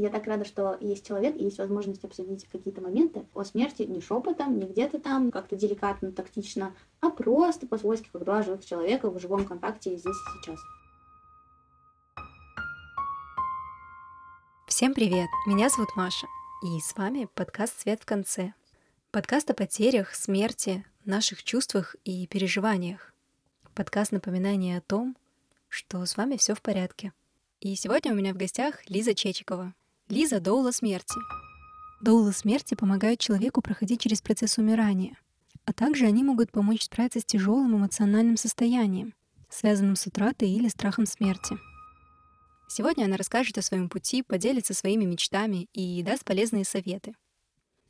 Я 0.00 0.08
так 0.08 0.26
рада, 0.26 0.46
что 0.46 0.78
есть 0.80 1.06
человек, 1.06 1.36
и 1.36 1.44
есть 1.44 1.58
возможность 1.58 2.02
обсудить 2.04 2.48
какие-то 2.48 2.80
моменты 2.80 3.26
о 3.34 3.44
смерти 3.44 3.82
не 3.82 4.00
шепотом, 4.00 4.58
не 4.58 4.64
где-то 4.64 4.98
там, 4.98 5.30
как-то 5.30 5.56
деликатно, 5.56 6.10
тактично, 6.10 6.74
а 7.00 7.10
просто 7.10 7.66
по-свойски, 7.66 8.08
как 8.10 8.24
два 8.24 8.42
живых 8.42 8.64
человека 8.64 9.10
в 9.10 9.20
живом 9.20 9.44
контакте 9.44 9.90
здесь 9.98 10.06
и 10.06 10.38
сейчас. 10.38 10.58
Всем 14.66 14.94
привет! 14.94 15.28
Меня 15.46 15.68
зовут 15.68 15.94
Маша, 15.96 16.26
и 16.62 16.80
с 16.80 16.96
вами 16.96 17.28
подкаст 17.34 17.78
«Свет 17.78 18.00
в 18.00 18.06
конце». 18.06 18.54
Подкаст 19.10 19.50
о 19.50 19.54
потерях, 19.54 20.14
смерти, 20.14 20.82
наших 21.04 21.42
чувствах 21.44 21.94
и 22.06 22.26
переживаниях. 22.26 23.12
Подкаст 23.74 24.12
напоминания 24.12 24.78
о 24.78 24.80
том, 24.80 25.14
что 25.68 26.06
с 26.06 26.16
вами 26.16 26.38
все 26.38 26.54
в 26.54 26.62
порядке. 26.62 27.12
И 27.60 27.74
сегодня 27.74 28.12
у 28.12 28.14
меня 28.14 28.32
в 28.32 28.38
гостях 28.38 28.88
Лиза 28.88 29.14
Чечикова. 29.14 29.74
Лиза— 30.10 30.40
доула 30.40 30.72
смерти. 30.72 31.14
Доулы 32.00 32.32
смерти 32.32 32.74
помогают 32.74 33.20
человеку 33.20 33.62
проходить 33.62 34.00
через 34.00 34.20
процесс 34.20 34.58
умирания, 34.58 35.16
а 35.66 35.72
также 35.72 36.04
они 36.04 36.24
могут 36.24 36.50
помочь 36.50 36.82
справиться 36.82 37.20
с 37.20 37.24
тяжелым 37.24 37.76
эмоциональным 37.76 38.36
состоянием, 38.36 39.14
связанным 39.48 39.94
с 39.94 40.04
утратой 40.08 40.50
или 40.50 40.66
страхом 40.66 41.06
смерти. 41.06 41.56
Сегодня 42.68 43.04
она 43.04 43.16
расскажет 43.16 43.56
о 43.58 43.62
своем 43.62 43.88
пути, 43.88 44.24
поделится 44.24 44.74
своими 44.74 45.04
мечтами 45.04 45.68
и 45.74 46.02
даст 46.02 46.24
полезные 46.24 46.64
советы. 46.64 47.14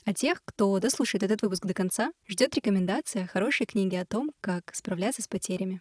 А 0.05 0.13
тех, 0.13 0.43
кто 0.45 0.79
дослушает 0.79 1.23
этот 1.23 1.41
выпуск 1.41 1.65
до 1.65 1.73
конца, 1.73 2.13
ждет 2.29 2.55
рекомендация 2.55 3.29
хорошей 3.29 3.65
книги 3.65 3.97
о 3.97 4.05
том, 4.05 4.31
как 4.43 4.75
справляться 4.75 5.23
с 5.23 5.27
потерями. 5.27 5.81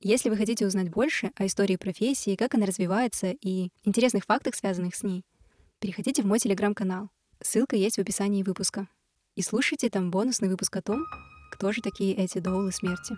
Если 0.00 0.30
вы 0.30 0.36
хотите 0.36 0.66
узнать 0.66 0.90
больше 0.90 1.30
о 1.36 1.46
истории 1.46 1.76
профессии, 1.76 2.34
как 2.34 2.56
она 2.56 2.66
развивается 2.66 3.30
и 3.40 3.68
интересных 3.84 4.24
фактах, 4.24 4.56
связанных 4.56 4.96
с 4.96 5.04
ней, 5.04 5.24
переходите 5.80 6.22
в 6.22 6.26
мой 6.26 6.38
телеграм-канал. 6.38 7.08
Ссылка 7.42 7.74
есть 7.74 7.96
в 7.96 8.00
описании 8.00 8.42
выпуска. 8.42 8.86
И 9.34 9.42
слушайте 9.42 9.88
там 9.88 10.10
бонусный 10.10 10.48
выпуск 10.48 10.76
о 10.76 10.82
том, 10.82 11.04
кто 11.50 11.72
же 11.72 11.80
такие 11.80 12.14
эти 12.14 12.38
доулы 12.38 12.70
смерти. 12.70 13.16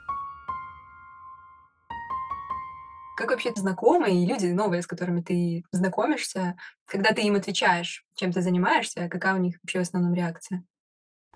Как 3.17 3.31
вообще 3.31 3.53
знакомые 3.55 4.23
и 4.23 4.27
люди 4.27 4.47
новые, 4.47 4.83
с 4.83 4.87
которыми 4.87 5.21
ты 5.21 5.65
знакомишься, 5.71 6.57
когда 6.87 7.13
ты 7.13 7.23
им 7.23 7.35
отвечаешь, 7.35 8.07
чем 8.15 8.33
ты 8.33 8.41
занимаешься, 8.41 9.09
какая 9.09 9.35
у 9.35 9.39
них 9.39 9.59
вообще 9.63 9.81
в 9.81 9.83
основном 9.83 10.15
реакция? 10.15 10.65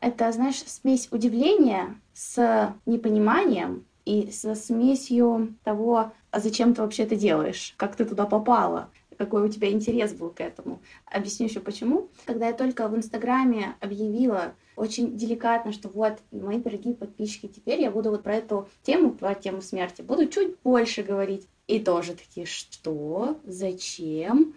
Это, 0.01 0.31
знаешь, 0.33 0.62
смесь 0.64 1.08
удивления 1.11 2.01
с 2.14 2.75
непониманием 2.86 3.84
и 4.05 4.31
со 4.31 4.55
смесью 4.55 5.56
того, 5.64 6.12
а 6.31 6.41
зачем 6.41 6.75
ты 6.75 6.83
вообще 6.83 7.03
это 7.03 7.17
делаешь, 7.17 7.75
как 7.77 7.97
ты 7.97 8.05
туда 8.05 8.27
попала, 8.27 8.91
какой 9.17 9.42
у 9.42 9.48
тебя 9.48 9.70
интерес 9.70 10.12
был 10.12 10.31
к 10.31 10.41
этому. 10.41 10.81
Объясню 11.06 11.47
еще 11.47 11.61
почему. 11.61 12.09
Когда 12.25 12.48
я 12.48 12.53
только 12.53 12.89
в 12.89 12.97
Инстаграме 12.97 13.77
объявила 13.81 14.55
очень 14.77 15.17
деликатно, 15.17 15.73
что 15.73 15.89
вот, 15.89 16.19
мои 16.31 16.58
дорогие 16.58 16.95
подписчики, 16.95 17.48
теперь 17.48 17.81
я 17.81 17.91
буду 17.91 18.11
вот 18.11 18.23
про 18.23 18.36
эту 18.36 18.69
тему, 18.83 19.12
про 19.12 19.34
тему 19.34 19.62
смерти, 19.62 20.03
буду 20.03 20.27
чуть 20.27 20.56
больше 20.62 21.03
говорить. 21.03 21.48
И 21.67 21.81
тоже 21.81 22.14
такие, 22.14 22.47
что? 22.47 23.41
Зачем? 23.45 24.55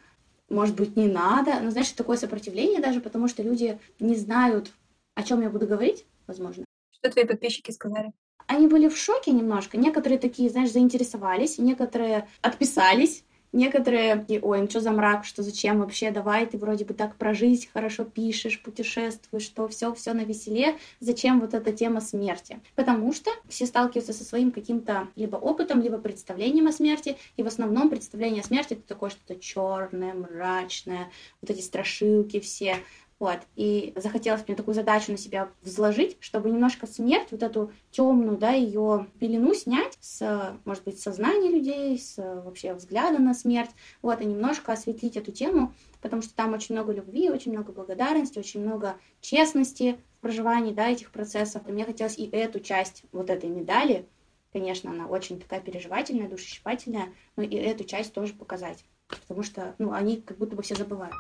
Может 0.50 0.76
быть, 0.76 0.96
не 0.96 1.08
надо? 1.08 1.60
Ну, 1.62 1.72
знаешь, 1.72 1.92
такое 1.92 2.18
сопротивление 2.18 2.82
даже, 2.82 3.02
потому 3.02 3.28
что 3.28 3.44
люди 3.44 3.80
не 4.00 4.16
знают, 4.16 4.72
о 5.16 5.24
чем 5.24 5.42
я 5.42 5.50
буду 5.50 5.68
говорить, 5.68 6.06
возможно. 6.28 6.66
Что 6.92 7.12
твои 7.12 7.26
подписчики 7.26 7.72
сказали? 7.72 8.12
они 8.50 8.68
были 8.68 8.90
в 8.90 8.98
шоке 8.98 9.32
немножко. 9.32 9.78
Некоторые 9.78 10.18
такие, 10.18 10.50
знаешь, 10.50 10.72
заинтересовались, 10.72 11.60
некоторые 11.60 12.28
отписались, 12.42 13.24
Некоторые, 13.52 14.26
и, 14.28 14.40
ой, 14.40 14.62
ну 14.62 14.70
что 14.70 14.80
за 14.80 14.92
мрак, 14.92 15.26
что 15.26 15.42
зачем 15.42 15.80
вообще, 15.80 16.12
давай, 16.12 16.46
ты 16.46 16.58
вроде 16.58 16.86
бы 16.86 16.94
так 16.94 17.16
про 17.16 17.34
жизнь 17.34 17.68
хорошо 17.74 18.04
пишешь, 18.04 18.62
путешествуешь, 18.62 19.44
что 19.44 19.68
все, 19.68 19.92
все 19.94 20.14
на 20.14 20.22
веселе, 20.22 20.78
зачем 21.00 21.40
вот 21.40 21.56
эта 21.56 21.72
тема 21.72 22.00
смерти? 22.00 22.60
Потому 22.76 23.12
что 23.12 23.32
все 23.48 23.66
сталкиваются 23.66 24.14
со 24.14 24.24
своим 24.24 24.52
каким-то 24.52 25.08
либо 25.16 25.36
опытом, 25.38 25.82
либо 25.82 25.98
представлением 25.98 26.68
о 26.68 26.72
смерти, 26.72 27.18
и 27.38 27.44
в 27.44 27.48
основном 27.48 27.90
представление 27.90 28.42
о 28.42 28.46
смерти 28.46 28.74
это 28.74 28.84
такое 28.84 29.10
что-то 29.10 29.40
черное, 29.40 30.14
мрачное, 30.14 31.10
вот 31.42 31.50
эти 31.50 31.62
страшилки 31.62 32.40
все, 32.40 32.78
вот. 33.20 33.40
И 33.56 33.94
захотелось 33.98 34.48
мне 34.48 34.56
такую 34.56 34.74
задачу 34.74 35.12
на 35.12 35.18
себя 35.18 35.50
взложить, 35.62 36.18
чтобы 36.22 36.50
немножко 36.50 36.88
смерть, 36.88 37.28
вот 37.32 37.44
эту 37.44 37.72
темную, 37.92 38.38
да, 38.38 38.52
ее 38.52 39.08
пелену 39.20 39.54
снять 39.54 39.98
с, 40.00 40.58
может 40.64 40.86
быть, 40.86 41.00
сознания 41.00 41.50
людей, 41.50 42.00
с 42.00 42.16
вообще 42.18 42.74
взгляда 42.74 43.20
на 43.20 43.34
смерть, 43.34 43.72
вот, 44.02 44.22
и 44.22 44.26
немножко 44.26 44.72
осветлить 44.72 45.18
эту 45.18 45.34
тему, 45.34 45.74
потому 46.02 46.22
что 46.22 46.34
там 46.34 46.54
очень 46.54 46.76
много 46.76 46.94
любви, 46.94 47.30
очень 47.30 47.52
много 47.52 47.74
благодарности, 47.74 48.40
очень 48.40 48.62
много 48.62 48.96
честности 49.20 50.00
в 50.18 50.22
проживании, 50.22 50.74
да, 50.74 50.88
этих 50.88 51.12
процессов. 51.12 51.68
И 51.68 51.72
мне 51.72 51.84
хотелось 51.84 52.18
и 52.18 52.26
эту 52.30 52.62
часть 52.62 53.04
вот 53.12 53.30
этой 53.30 53.50
медали, 53.50 54.08
конечно, 54.54 54.92
она 54.92 55.08
очень 55.08 55.42
такая 55.42 55.60
переживательная, 55.60 56.30
душесчипательная, 56.30 57.10
но 57.36 57.44
и 57.44 57.56
эту 57.56 57.84
часть 57.84 58.14
тоже 58.14 58.34
показать, 58.34 58.86
потому 59.10 59.44
что, 59.44 59.76
ну, 59.78 59.92
они 59.92 60.22
как 60.22 60.38
будто 60.38 60.56
бы 60.56 60.64
все 60.64 60.76
забывают 60.76 61.14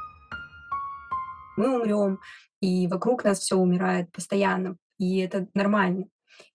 мы 1.59 1.75
умрем, 1.75 2.19
и 2.61 2.87
вокруг 2.87 3.23
нас 3.23 3.39
все 3.39 3.57
умирает 3.57 4.11
постоянно, 4.11 4.77
и 4.97 5.19
это 5.19 5.47
нормально. 5.53 6.05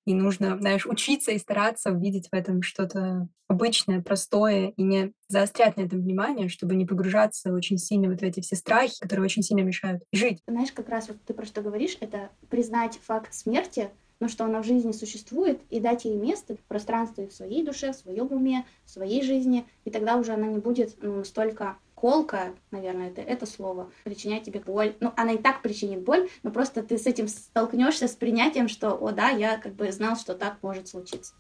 И 0.06 0.14
нужно, 0.14 0.58
знаешь, 0.58 0.86
учиться 0.86 1.30
и 1.32 1.38
стараться 1.38 1.92
увидеть 1.92 2.28
в 2.30 2.34
этом 2.34 2.62
что-то 2.62 3.28
обычное, 3.48 4.02
простое, 4.02 4.72
и 4.76 4.82
не 4.82 5.12
заострять 5.28 5.76
на 5.76 5.82
этом 5.82 6.00
внимание, 6.00 6.48
чтобы 6.48 6.74
не 6.74 6.86
погружаться 6.86 7.52
очень 7.52 7.78
сильно 7.78 8.08
вот 8.08 8.20
в 8.20 8.22
эти 8.22 8.40
все 8.40 8.56
страхи, 8.56 8.98
которые 9.00 9.24
очень 9.24 9.42
сильно 9.42 9.62
мешают 9.62 10.02
жить. 10.12 10.40
Знаешь, 10.46 10.72
как 10.72 10.88
раз 10.88 11.08
вот 11.08 11.18
ты 11.26 11.34
про 11.34 11.44
что 11.44 11.60
говоришь, 11.60 11.96
это 12.00 12.30
признать 12.48 12.98
факт 13.04 13.32
смерти, 13.34 13.90
ну, 14.20 14.28
что 14.28 14.44
она 14.44 14.62
в 14.62 14.66
жизни 14.66 14.92
существует, 14.92 15.60
и 15.70 15.80
дать 15.80 16.04
ей 16.04 16.16
место, 16.16 16.56
пространство 16.68 17.22
и 17.22 17.28
в 17.28 17.32
своей 17.32 17.62
душе, 17.64 17.92
в 17.92 17.96
своем 17.96 18.32
уме, 18.32 18.64
в 18.84 18.90
своей 18.90 19.22
жизни, 19.22 19.66
и 19.84 19.90
тогда 19.90 20.16
уже 20.16 20.32
она 20.32 20.46
не 20.46 20.58
будет 20.58 20.96
ну, 21.02 21.16
настолько 21.16 21.76
колка, 21.94 22.54
наверное, 22.70 23.10
это, 23.10 23.22
это 23.22 23.46
слово, 23.46 23.90
причинять 24.04 24.44
тебе 24.44 24.60
боль. 24.60 24.96
Ну, 25.00 25.12
она 25.16 25.32
и 25.32 25.38
так 25.38 25.62
причинит 25.62 26.02
боль, 26.02 26.28
но 26.42 26.50
просто 26.50 26.82
ты 26.82 26.98
с 26.98 27.06
этим 27.06 27.28
столкнешься 27.28 28.08
с 28.08 28.14
принятием, 28.14 28.68
что, 28.68 28.90
о 28.92 29.12
да, 29.12 29.30
я 29.30 29.58
как 29.58 29.74
бы 29.74 29.90
знал, 29.92 30.16
что 30.16 30.34
так 30.34 30.62
может 30.62 30.88
случиться. 30.88 31.34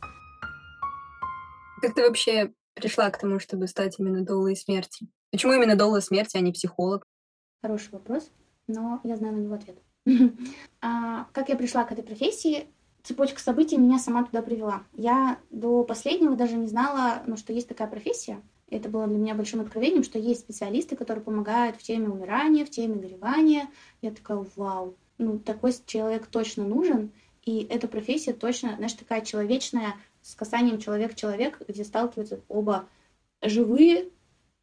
Как 1.82 1.94
ты 1.94 2.02
вообще 2.02 2.52
пришла 2.74 3.10
к 3.10 3.18
тому, 3.18 3.38
чтобы 3.38 3.66
стать 3.66 3.98
именно 3.98 4.24
доулой 4.24 4.56
смерти? 4.56 5.08
Почему 5.30 5.52
именно 5.52 5.76
доула 5.76 6.00
смерти, 6.00 6.36
а 6.36 6.40
не 6.40 6.52
психолог? 6.52 7.04
Хороший 7.60 7.90
вопрос, 7.92 8.30
но 8.66 9.00
я 9.04 9.16
знаю 9.16 9.34
на 9.34 9.40
него 9.40 9.54
ответ. 9.54 9.76
а, 10.80 11.24
как 11.32 11.48
я 11.48 11.56
пришла 11.56 11.84
к 11.84 11.92
этой 11.92 12.04
профессии? 12.04 12.68
Цепочка 13.02 13.40
событий 13.40 13.76
меня 13.76 13.98
сама 13.98 14.24
туда 14.24 14.40
привела. 14.40 14.82
Я 14.94 15.38
до 15.50 15.84
последнего 15.84 16.36
даже 16.36 16.56
не 16.56 16.68
знала, 16.68 17.22
ну, 17.26 17.36
что 17.36 17.52
есть 17.52 17.68
такая 17.68 17.88
профессия. 17.88 18.40
Это 18.70 18.88
было 18.88 19.06
для 19.06 19.18
меня 19.18 19.34
большим 19.34 19.60
откровением, 19.60 20.02
что 20.02 20.18
есть 20.18 20.40
специалисты, 20.40 20.96
которые 20.96 21.22
помогают 21.22 21.76
в 21.76 21.82
теме 21.82 22.08
умирания, 22.08 22.64
в 22.64 22.70
теме 22.70 22.96
горевания. 22.96 23.68
Я 24.02 24.10
такая, 24.10 24.44
вау, 24.56 24.96
ну 25.18 25.38
такой 25.38 25.72
человек 25.86 26.26
точно 26.26 26.64
нужен, 26.64 27.12
и 27.44 27.66
эта 27.70 27.88
профессия 27.88 28.32
точно, 28.32 28.76
знаешь, 28.76 28.94
такая 28.94 29.20
человечная, 29.20 29.94
с 30.22 30.34
касанием 30.34 30.78
человек-человек, 30.78 31.60
где 31.68 31.84
сталкиваются 31.84 32.40
оба 32.48 32.88
живые, 33.42 34.08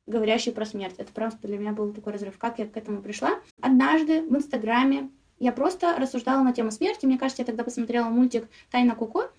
говорящие 0.07 0.56
про 0.56 0.66
смерть. 0.66 0.95
Это 0.97 1.13
просто 1.13 1.47
для 1.47 1.59
меня 1.59 1.72
был 1.72 1.94
такой 1.94 2.13
разрыв. 2.13 2.38
Как 2.39 2.57
я 2.57 2.68
к 2.68 2.75
этому 2.75 3.03
пришла? 3.03 3.39
Однажды 3.62 4.23
в 4.23 4.35
Инстаграме 4.35 5.12
я 5.39 5.51
просто 5.51 5.95
рассуждала 5.97 6.44
на 6.44 6.53
тему 6.53 6.72
смерти. 6.72 7.06
Мне 7.06 7.19
кажется, 7.19 7.44
я 7.44 7.45
тогда 7.45 7.63
посмотрела 7.63 8.06
мультик 8.06 8.47
«Тайна 8.72 8.95
Коко». 8.95 9.29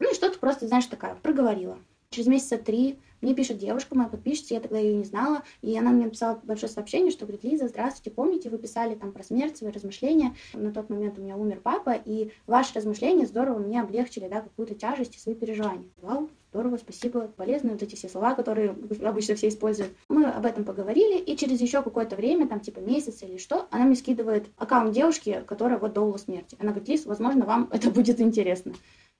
Ну 0.00 0.10
и 0.10 0.14
что-то 0.14 0.38
просто, 0.38 0.66
знаешь, 0.66 0.86
такая, 0.86 1.14
проговорила. 1.16 1.78
Через 2.10 2.26
месяца 2.26 2.56
три 2.56 2.98
мне 3.20 3.34
пишет 3.34 3.58
девушка, 3.58 3.96
моя 3.96 4.08
подписчица, 4.08 4.54
я 4.54 4.60
тогда 4.60 4.78
ее 4.78 4.94
не 4.94 5.04
знала, 5.04 5.42
и 5.60 5.76
она 5.76 5.90
мне 5.90 6.04
написала 6.04 6.40
большое 6.42 6.72
сообщение, 6.72 7.10
что 7.10 7.26
говорит, 7.26 7.44
Лиза, 7.44 7.68
здравствуйте, 7.68 8.10
помните, 8.10 8.48
вы 8.48 8.58
писали 8.58 8.94
там 8.94 9.12
про 9.12 9.22
смерть, 9.22 9.58
свои 9.58 9.70
размышления, 9.70 10.34
на 10.54 10.72
тот 10.72 10.88
момент 10.88 11.18
у 11.18 11.22
меня 11.22 11.36
умер 11.36 11.60
папа, 11.62 11.92
и 11.92 12.30
ваши 12.46 12.74
размышления 12.74 13.26
здорово 13.26 13.58
мне 13.58 13.80
облегчили, 13.80 14.28
да, 14.28 14.40
какую-то 14.40 14.74
тяжесть 14.74 15.16
и 15.16 15.18
свои 15.18 15.34
переживания. 15.34 15.84
Вау, 16.00 16.30
здорово, 16.50 16.78
спасибо, 16.78 17.28
полезные 17.36 17.72
вот 17.72 17.82
эти 17.82 17.94
все 17.94 18.08
слова, 18.08 18.34
которые 18.34 18.70
обычно 19.02 19.34
все 19.34 19.48
используют. 19.48 19.92
Мы 20.08 20.24
об 20.26 20.46
этом 20.46 20.64
поговорили, 20.64 21.18
и 21.18 21.36
через 21.36 21.60
еще 21.60 21.82
какое-то 21.82 22.16
время, 22.16 22.48
там 22.48 22.60
типа 22.60 22.78
месяц 22.78 23.22
или 23.22 23.36
что, 23.36 23.66
она 23.70 23.84
мне 23.84 23.96
скидывает 23.96 24.46
аккаунт 24.56 24.94
девушки, 24.94 25.42
которая 25.46 25.78
вот 25.78 25.92
доула 25.92 26.16
смерти. 26.16 26.56
Она 26.58 26.70
говорит, 26.70 26.88
Лиз, 26.88 27.04
возможно, 27.04 27.44
вам 27.44 27.68
это 27.70 27.90
будет 27.92 28.20
интересно. 28.20 28.74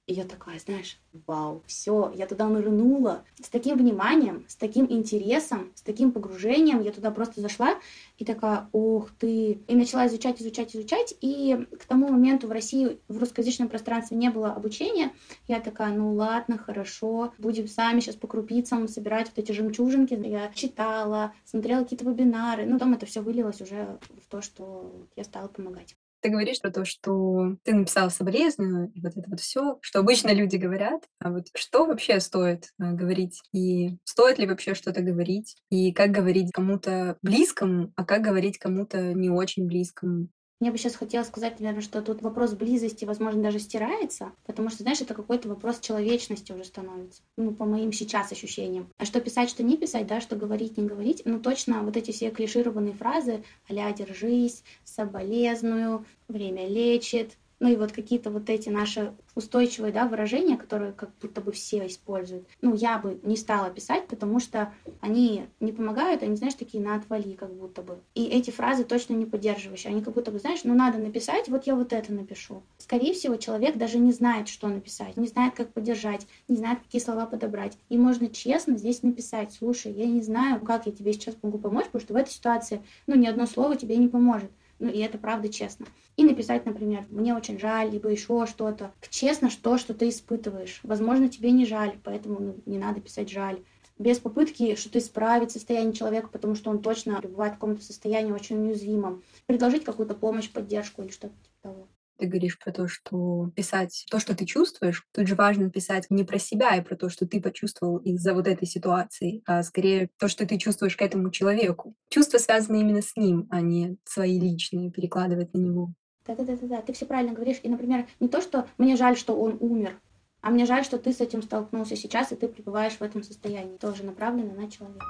И 0.09 0.13
я 0.13 0.25
такая, 0.25 0.57
знаешь, 0.57 0.97
вау, 1.27 1.61
все, 1.67 2.11
я 2.15 2.25
туда 2.25 2.47
нырнула 2.47 3.23
с 3.39 3.47
таким 3.47 3.77
вниманием, 3.77 4.43
с 4.47 4.55
таким 4.55 4.91
интересом, 4.91 5.71
с 5.75 5.83
таким 5.83 6.11
погружением. 6.11 6.81
Я 6.81 6.91
туда 6.91 7.11
просто 7.11 7.41
зашла 7.41 7.75
и 8.17 8.25
такая, 8.25 8.69
ух 8.71 9.11
ты. 9.19 9.59
И 9.67 9.75
начала 9.75 10.07
изучать, 10.07 10.41
изучать, 10.41 10.75
изучать. 10.75 11.13
И 11.21 11.67
к 11.79 11.85
тому 11.85 12.07
моменту 12.07 12.47
в 12.47 12.51
России 12.51 12.99
в 13.07 13.19
русскоязычном 13.19 13.69
пространстве 13.69 14.17
не 14.17 14.31
было 14.31 14.51
обучения. 14.51 15.11
Я 15.47 15.59
такая, 15.59 15.93
ну 15.93 16.15
ладно, 16.15 16.57
хорошо, 16.57 17.31
будем 17.37 17.67
сами 17.67 17.99
сейчас 17.99 18.15
по 18.15 18.27
крупицам 18.27 18.87
собирать 18.87 19.27
вот 19.27 19.37
эти 19.37 19.51
жемчужинки. 19.51 20.15
Я 20.15 20.51
читала, 20.55 21.33
смотрела 21.45 21.83
какие-то 21.83 22.09
вебинары. 22.09 22.65
Ну, 22.65 22.79
потом 22.79 22.95
это 22.95 23.05
все 23.05 23.21
вылилось 23.21 23.61
уже 23.61 23.99
в 24.23 24.27
то, 24.27 24.41
что 24.41 24.91
я 25.15 25.23
стала 25.23 25.49
помогать. 25.49 25.95
Ты 26.21 26.29
говоришь 26.29 26.59
про 26.59 26.71
то, 26.71 26.85
что 26.85 27.55
ты 27.63 27.73
написала 27.73 28.09
соболезную, 28.09 28.91
и 28.93 29.01
вот 29.01 29.15
это 29.15 29.29
вот 29.29 29.39
все, 29.39 29.77
что 29.81 29.99
обычно 29.99 30.33
люди 30.33 30.57
говорят. 30.57 31.03
А 31.19 31.31
вот 31.31 31.47
что 31.55 31.85
вообще 31.85 32.19
стоит 32.19 32.65
э, 32.79 32.91
говорить? 32.91 33.41
И 33.53 33.97
стоит 34.03 34.37
ли 34.37 34.47
вообще 34.47 34.75
что-то 34.75 35.01
говорить? 35.01 35.55
И 35.69 35.93
как 35.93 36.11
говорить 36.11 36.51
кому-то 36.51 37.17
близкому, 37.21 37.93
а 37.95 38.03
как 38.03 38.21
говорить 38.21 38.57
кому-то 38.57 39.13
не 39.13 39.29
очень 39.29 39.65
близкому? 39.65 40.27
Мне 40.59 40.71
бы 40.71 40.77
сейчас 40.77 40.95
хотелось 40.95 41.27
сказать, 41.27 41.59
наверное, 41.61 41.81
что 41.81 42.01
тут 42.01 42.21
вопрос 42.21 42.51
близости, 42.51 43.05
возможно, 43.05 43.41
даже 43.41 43.59
стирается, 43.59 44.33
потому 44.45 44.69
что, 44.69 44.83
знаешь, 44.83 44.99
это 44.99 45.13
какой-то 45.13 45.47
вопрос 45.47 45.79
человечности 45.79 46.51
уже 46.51 46.65
становится, 46.65 47.21
ну, 47.37 47.53
по 47.53 47.63
моим 47.63 47.93
сейчас 47.93 48.33
ощущениям. 48.33 48.89
А 48.97 49.05
что 49.05 49.21
писать, 49.21 49.49
что 49.49 49.63
не 49.63 49.77
писать, 49.77 50.05
да, 50.07 50.19
что 50.19 50.35
говорить, 50.35 50.77
не 50.77 50.85
говорить, 50.85 51.21
ну, 51.23 51.39
точно 51.39 51.81
вот 51.83 51.95
эти 51.95 52.11
все 52.11 52.29
клишированные 52.29 52.93
фразы 52.93 53.43
а 53.69 53.93
«держись», 53.93 54.63
«соболезную», 54.83 56.05
«время 56.27 56.67
лечит», 56.67 57.37
ну 57.59 57.69
и 57.69 57.75
вот 57.75 57.91
какие-то 57.91 58.29
вот 58.31 58.49
эти 58.49 58.69
наши 58.69 59.13
устойчивые 59.35 59.91
да, 59.93 60.07
выражения, 60.07 60.57
которые 60.57 60.91
как 60.93 61.11
будто 61.21 61.41
бы 61.41 61.51
все 61.51 61.85
используют. 61.87 62.47
Ну, 62.61 62.73
я 62.73 62.97
бы 62.97 63.19
не 63.23 63.37
стала 63.37 63.69
писать, 63.69 64.07
потому 64.07 64.39
что 64.39 64.73
они 65.01 65.45
не 65.59 65.71
помогают, 65.71 66.23
они, 66.23 66.35
знаешь, 66.35 66.55
такие 66.55 66.83
на 66.83 66.95
отвали 66.95 67.33
как 67.33 67.53
будто 67.53 67.81
бы. 67.81 67.99
И 68.15 68.25
эти 68.25 68.51
фразы 68.51 68.83
точно 68.83 69.13
не 69.13 69.25
поддерживающие. 69.25 69.91
Они 69.91 70.01
как 70.01 70.13
будто 70.13 70.31
бы, 70.31 70.39
знаешь, 70.39 70.63
ну 70.63 70.73
надо 70.73 70.97
написать, 70.97 71.47
вот 71.49 71.67
я 71.67 71.75
вот 71.75 71.93
это 71.93 72.13
напишу. 72.13 72.63
Скорее 72.77 73.13
всего, 73.13 73.35
человек 73.35 73.77
даже 73.77 73.97
не 73.97 74.11
знает, 74.11 74.47
что 74.47 74.67
написать, 74.67 75.17
не 75.17 75.27
знает, 75.27 75.53
как 75.55 75.73
поддержать, 75.73 76.27
не 76.47 76.55
знает, 76.55 76.79
какие 76.79 77.01
слова 77.01 77.25
подобрать. 77.25 77.77
И 77.89 77.97
можно 77.97 78.27
честно 78.29 78.77
здесь 78.77 79.03
написать, 79.03 79.53
слушай, 79.53 79.91
я 79.91 80.05
не 80.05 80.21
знаю, 80.21 80.61
как 80.61 80.85
я 80.85 80.91
тебе 80.91 81.13
сейчас 81.13 81.35
могу 81.41 81.57
помочь, 81.57 81.85
потому 81.85 82.01
что 82.01 82.13
в 82.13 82.17
этой 82.17 82.31
ситуации, 82.31 82.81
ну, 83.07 83.15
ни 83.15 83.27
одно 83.27 83.45
слово 83.45 83.75
тебе 83.75 83.97
не 83.97 84.07
поможет. 84.07 84.51
Ну, 84.79 84.89
и 84.89 84.99
это 84.99 85.17
правда 85.17 85.49
честно. 85.49 85.85
И 86.15 86.23
написать, 86.23 86.65
например, 86.65 87.05
мне 87.09 87.35
очень 87.35 87.59
жаль, 87.59 87.89
либо 87.89 88.09
еще 88.09 88.45
что-то. 88.45 88.93
Честно, 89.09 89.49
что, 89.49 89.77
что 89.77 89.93
ты 89.93 90.09
испытываешь. 90.09 90.79
Возможно, 90.83 91.29
тебе 91.29 91.51
не 91.51 91.65
жаль, 91.65 91.97
поэтому 92.03 92.39
ну, 92.39 92.55
не 92.65 92.77
надо 92.77 93.01
писать 93.01 93.29
жаль. 93.29 93.61
Без 93.97 94.17
попытки 94.19 94.75
что-то 94.75 94.99
исправить 94.99 95.51
состояние 95.51 95.93
человека, 95.93 96.29
потому 96.29 96.55
что 96.55 96.69
он 96.69 96.81
точно 96.81 97.19
бывает 97.21 97.53
в 97.53 97.55
каком-то 97.55 97.83
состоянии 97.83 98.31
очень 98.31 98.57
уязвимом. 98.65 99.23
Предложить 99.45 99.83
какую-то 99.83 100.15
помощь, 100.15 100.49
поддержку 100.49 101.01
или 101.01 101.09
что-то 101.09 101.35
типа 101.43 101.57
того 101.61 101.87
ты 102.19 102.27
говоришь 102.27 102.59
про 102.59 102.71
то, 102.71 102.87
что 102.87 103.51
писать 103.55 104.05
то, 104.11 104.19
что 104.19 104.35
ты 104.35 104.45
чувствуешь, 104.45 105.05
тут 105.13 105.27
же 105.27 105.35
важно 105.35 105.69
писать 105.69 106.07
не 106.09 106.23
про 106.23 106.37
себя 106.37 106.75
и 106.75 106.83
про 106.83 106.95
то, 106.95 107.09
что 107.09 107.25
ты 107.25 107.41
почувствовал 107.41 107.97
из-за 107.97 108.33
вот 108.33 108.47
этой 108.47 108.67
ситуации, 108.67 109.41
а 109.45 109.63
скорее 109.63 110.09
то, 110.19 110.27
что 110.27 110.45
ты 110.45 110.57
чувствуешь 110.57 110.95
к 110.95 111.01
этому 111.01 111.31
человеку. 111.31 111.95
Чувства 112.09 112.37
связаны 112.37 112.81
именно 112.81 113.01
с 113.01 113.15
ним, 113.15 113.47
а 113.49 113.61
не 113.61 113.97
свои 114.03 114.39
личные, 114.39 114.91
перекладывать 114.91 115.53
на 115.53 115.59
него. 115.59 115.93
Да-да-да, 116.27 116.81
ты 116.81 116.93
все 116.93 117.05
правильно 117.05 117.33
говоришь. 117.33 117.59
И, 117.63 117.69
например, 117.69 118.05
не 118.19 118.27
то, 118.27 118.41
что 118.41 118.67
мне 118.77 118.95
жаль, 118.95 119.17
что 119.17 119.39
он 119.39 119.57
умер, 119.59 119.99
а 120.41 120.51
мне 120.51 120.65
жаль, 120.65 120.85
что 120.85 120.99
ты 120.99 121.11
с 121.11 121.21
этим 121.21 121.41
столкнулся 121.41 121.95
сейчас, 121.95 122.31
и 122.31 122.35
ты 122.35 122.47
пребываешь 122.47 122.93
в 122.93 123.01
этом 123.01 123.23
состоянии. 123.23 123.77
Тоже 123.77 124.03
направлено 124.03 124.53
на 124.53 124.69
человека. 124.69 125.05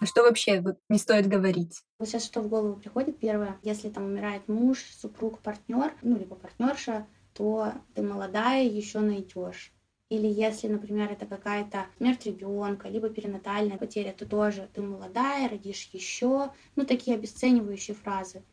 А 0.00 0.06
что 0.06 0.22
вообще 0.22 0.60
вот 0.60 0.78
не 0.88 0.98
стоит 0.98 1.28
говорить? 1.28 1.82
Вот 1.98 2.08
сейчас 2.08 2.24
что 2.24 2.40
в 2.40 2.48
голову 2.48 2.76
приходит 2.76 3.18
первое, 3.18 3.58
если 3.62 3.88
там 3.88 4.04
умирает 4.04 4.48
муж, 4.48 4.84
супруг, 5.00 5.40
партнер, 5.40 5.94
ну 6.02 6.16
либо 6.16 6.34
партнерша, 6.36 7.06
то 7.32 7.72
ты 7.94 8.02
молодая, 8.02 8.64
еще 8.64 9.00
найдешь. 9.00 9.72
Или 10.10 10.26
если, 10.26 10.68
например, 10.68 11.10
это 11.10 11.26
какая-то 11.26 11.86
смерть 11.96 12.26
ребенка, 12.26 12.88
либо 12.88 13.08
перинатальная 13.08 13.78
потеря, 13.78 14.14
то 14.16 14.26
тоже 14.26 14.68
ты 14.72 14.82
молодая, 14.82 15.48
родишь 15.48 15.88
еще. 15.92 16.50
Ну, 16.76 16.84
такие 16.84 17.16
обесценивающие 17.16 17.96
фразы. 17.96 18.44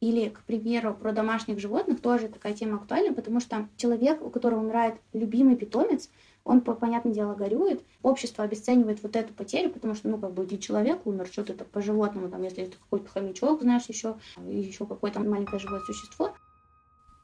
Или, 0.00 0.30
к 0.30 0.42
примеру, 0.44 0.94
про 0.94 1.12
домашних 1.12 1.58
животных 1.58 2.00
тоже 2.00 2.28
такая 2.28 2.54
тема 2.54 2.76
актуальна, 2.76 3.14
потому 3.14 3.40
что 3.40 3.68
человек, 3.76 4.22
у 4.22 4.30
которого 4.30 4.60
умирает 4.60 4.94
любимый 5.12 5.56
питомец, 5.56 6.08
он, 6.44 6.60
понятное 6.60 7.12
дело, 7.12 7.34
горюет. 7.34 7.82
Общество 8.02 8.44
обесценивает 8.44 9.02
вот 9.02 9.16
эту 9.16 9.32
потерю, 9.32 9.70
потому 9.70 9.94
что, 9.94 10.08
ну, 10.08 10.18
как 10.18 10.32
бы, 10.32 10.44
не 10.44 10.58
человек 10.58 11.06
умер, 11.06 11.26
что 11.26 11.44
то 11.44 11.64
по 11.64 11.80
животному, 11.80 12.28
там, 12.28 12.42
если 12.42 12.64
это 12.64 12.76
какой-то 12.76 13.08
хомячок, 13.08 13.62
знаешь, 13.62 13.84
еще, 13.88 14.16
еще 14.46 14.86
какое-то 14.86 15.20
маленькое 15.20 15.60
живое 15.60 15.80
существо. 15.80 16.34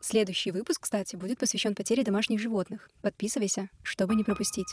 Следующий 0.00 0.52
выпуск, 0.52 0.82
кстати, 0.82 1.16
будет 1.16 1.38
посвящен 1.38 1.74
потере 1.74 2.04
домашних 2.04 2.38
животных. 2.38 2.88
Подписывайся, 3.02 3.68
чтобы 3.82 4.14
не 4.14 4.22
пропустить. 4.22 4.68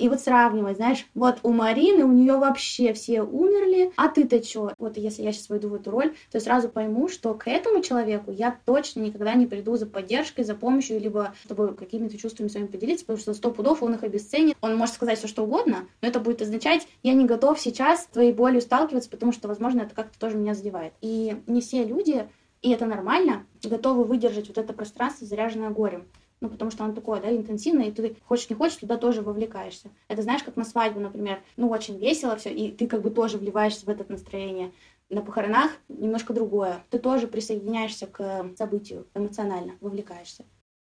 И 0.00 0.08
вот 0.08 0.20
сравнивать, 0.20 0.76
знаешь, 0.76 1.06
вот 1.14 1.40
у 1.42 1.52
Марины, 1.52 2.04
у 2.04 2.12
нее 2.12 2.38
вообще 2.38 2.94
все 2.94 3.22
умерли, 3.22 3.92
а 3.96 4.08
ты-то 4.08 4.42
что? 4.42 4.72
Вот 4.78 4.96
если 4.96 5.22
я 5.22 5.30
сейчас 5.30 5.50
войду 5.50 5.68
в 5.68 5.74
эту 5.74 5.90
роль, 5.90 6.14
то 6.32 6.40
сразу 6.40 6.70
пойму, 6.70 7.08
что 7.08 7.34
к 7.34 7.46
этому 7.46 7.82
человеку 7.82 8.30
я 8.30 8.58
точно 8.64 9.00
никогда 9.00 9.34
не 9.34 9.46
приду 9.46 9.76
за 9.76 9.84
поддержкой, 9.84 10.44
за 10.44 10.54
помощью, 10.54 10.98
либо 10.98 11.34
чтобы 11.44 11.74
какими-то 11.74 12.16
чувствами 12.16 12.48
с 12.48 12.54
вами 12.54 12.66
поделиться, 12.66 13.04
потому 13.04 13.20
что 13.20 13.34
сто 13.34 13.50
пудов 13.50 13.82
он 13.82 13.92
их 13.92 14.02
обесценит. 14.02 14.56
Он 14.62 14.74
может 14.74 14.94
сказать 14.94 15.18
все 15.18 15.28
что 15.28 15.42
угодно, 15.42 15.86
но 16.00 16.08
это 16.08 16.18
будет 16.18 16.40
означать, 16.40 16.88
я 17.02 17.12
не 17.12 17.26
готов 17.26 17.60
сейчас 17.60 18.04
с 18.04 18.06
твоей 18.06 18.32
болью 18.32 18.62
сталкиваться, 18.62 19.10
потому 19.10 19.32
что, 19.32 19.48
возможно, 19.48 19.82
это 19.82 19.94
как-то 19.94 20.18
тоже 20.18 20.38
меня 20.38 20.54
задевает. 20.54 20.94
И 21.02 21.36
не 21.46 21.60
все 21.60 21.84
люди 21.84 22.26
и 22.62 22.70
это 22.70 22.86
нормально, 22.86 23.46
готовы 23.62 24.04
выдержать 24.04 24.48
вот 24.48 24.56
это 24.56 24.72
пространство, 24.72 25.26
заряженное 25.26 25.70
горем 25.70 26.06
ну, 26.40 26.48
потому 26.48 26.70
что 26.70 26.84
оно 26.84 26.94
такое, 26.94 27.20
да, 27.20 27.30
интенсивное, 27.30 27.86
и 27.86 27.92
ты 27.92 28.16
хочешь 28.26 28.48
не 28.50 28.56
хочешь, 28.56 28.78
туда 28.78 28.96
тоже 28.96 29.22
вовлекаешься. 29.22 29.90
Это 30.08 30.22
знаешь, 30.22 30.42
как 30.42 30.56
на 30.56 30.64
свадьбу, 30.64 31.00
например, 31.00 31.42
ну, 31.56 31.68
очень 31.68 31.98
весело 31.98 32.36
все, 32.36 32.52
и 32.52 32.70
ты 32.70 32.86
как 32.86 33.02
бы 33.02 33.10
тоже 33.10 33.38
вливаешься 33.38 33.86
в 33.86 33.88
это 33.88 34.04
настроение. 34.10 34.72
На 35.08 35.22
похоронах 35.22 35.72
немножко 35.88 36.32
другое. 36.32 36.84
Ты 36.90 36.98
тоже 36.98 37.26
присоединяешься 37.26 38.06
к 38.06 38.50
событию 38.56 39.06
эмоционально, 39.14 39.72
вовлекаешься. 39.80 40.44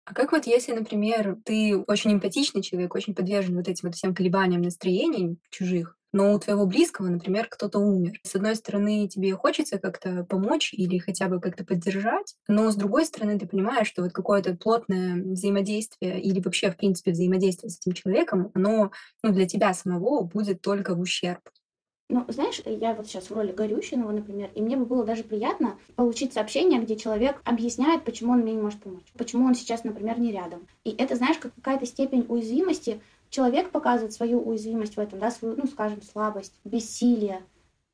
А 0.05 0.13
как 0.13 0.31
вот 0.31 0.45
если, 0.45 0.73
например, 0.73 1.37
ты 1.43 1.77
очень 1.77 2.13
эмпатичный 2.13 2.61
человек, 2.61 2.93
очень 2.95 3.15
подвержен 3.15 3.55
вот 3.55 3.67
этим 3.67 3.87
вот 3.87 3.95
всем 3.95 4.13
колебаниям 4.15 4.61
настроений 4.61 5.37
чужих, 5.49 5.97
но 6.13 6.33
у 6.33 6.39
твоего 6.39 6.65
близкого, 6.65 7.07
например, 7.07 7.47
кто-то 7.49 7.79
умер. 7.79 8.19
С 8.23 8.35
одной 8.35 8.55
стороны, 8.55 9.07
тебе 9.07 9.33
хочется 9.35 9.79
как-то 9.79 10.23
помочь 10.23 10.73
или 10.73 10.97
хотя 10.97 11.27
бы 11.27 11.39
как-то 11.39 11.65
поддержать, 11.65 12.35
но 12.47 12.69
с 12.71 12.75
другой 12.75 13.05
стороны, 13.05 13.39
ты 13.39 13.47
понимаешь, 13.47 13.87
что 13.87 14.03
вот 14.03 14.11
какое-то 14.11 14.55
плотное 14.55 15.15
взаимодействие 15.15 16.21
или 16.21 16.41
вообще, 16.41 16.71
в 16.71 16.77
принципе, 16.77 17.11
взаимодействие 17.11 17.69
с 17.69 17.77
этим 17.79 17.93
человеком, 17.93 18.51
оно 18.53 18.91
ну, 19.23 19.31
для 19.31 19.47
тебя 19.47 19.73
самого 19.73 20.21
будет 20.23 20.61
только 20.61 20.95
в 20.95 20.99
ущерб. 20.99 21.41
Ну, 22.13 22.25
знаешь, 22.27 22.61
я 22.65 22.93
вот 22.93 23.07
сейчас 23.07 23.29
в 23.29 23.33
роли 23.33 23.53
Горющинова, 23.53 24.11
например, 24.11 24.51
и 24.53 24.61
мне 24.61 24.75
бы 24.75 24.85
было 24.85 25.05
даже 25.05 25.23
приятно 25.23 25.79
получить 25.95 26.33
сообщение, 26.33 26.81
где 26.81 26.97
человек 26.97 27.41
объясняет, 27.45 28.03
почему 28.03 28.33
он 28.33 28.39
мне 28.39 28.51
не 28.51 28.61
может 28.61 28.81
помочь, 28.83 29.05
почему 29.17 29.45
он 29.45 29.55
сейчас, 29.55 29.85
например, 29.85 30.19
не 30.19 30.33
рядом. 30.33 30.67
И 30.83 30.89
это, 30.91 31.15
знаешь, 31.15 31.37
как 31.37 31.55
какая-то 31.55 31.85
степень 31.85 32.25
уязвимости, 32.27 32.99
человек 33.31 33.71
показывает 33.71 34.13
свою 34.13 34.39
уязвимость 34.39 34.95
в 34.95 34.99
этом, 34.99 35.17
да, 35.17 35.31
свою, 35.31 35.55
ну, 35.55 35.65
скажем, 35.65 36.03
слабость, 36.03 36.53
бессилие. 36.63 37.41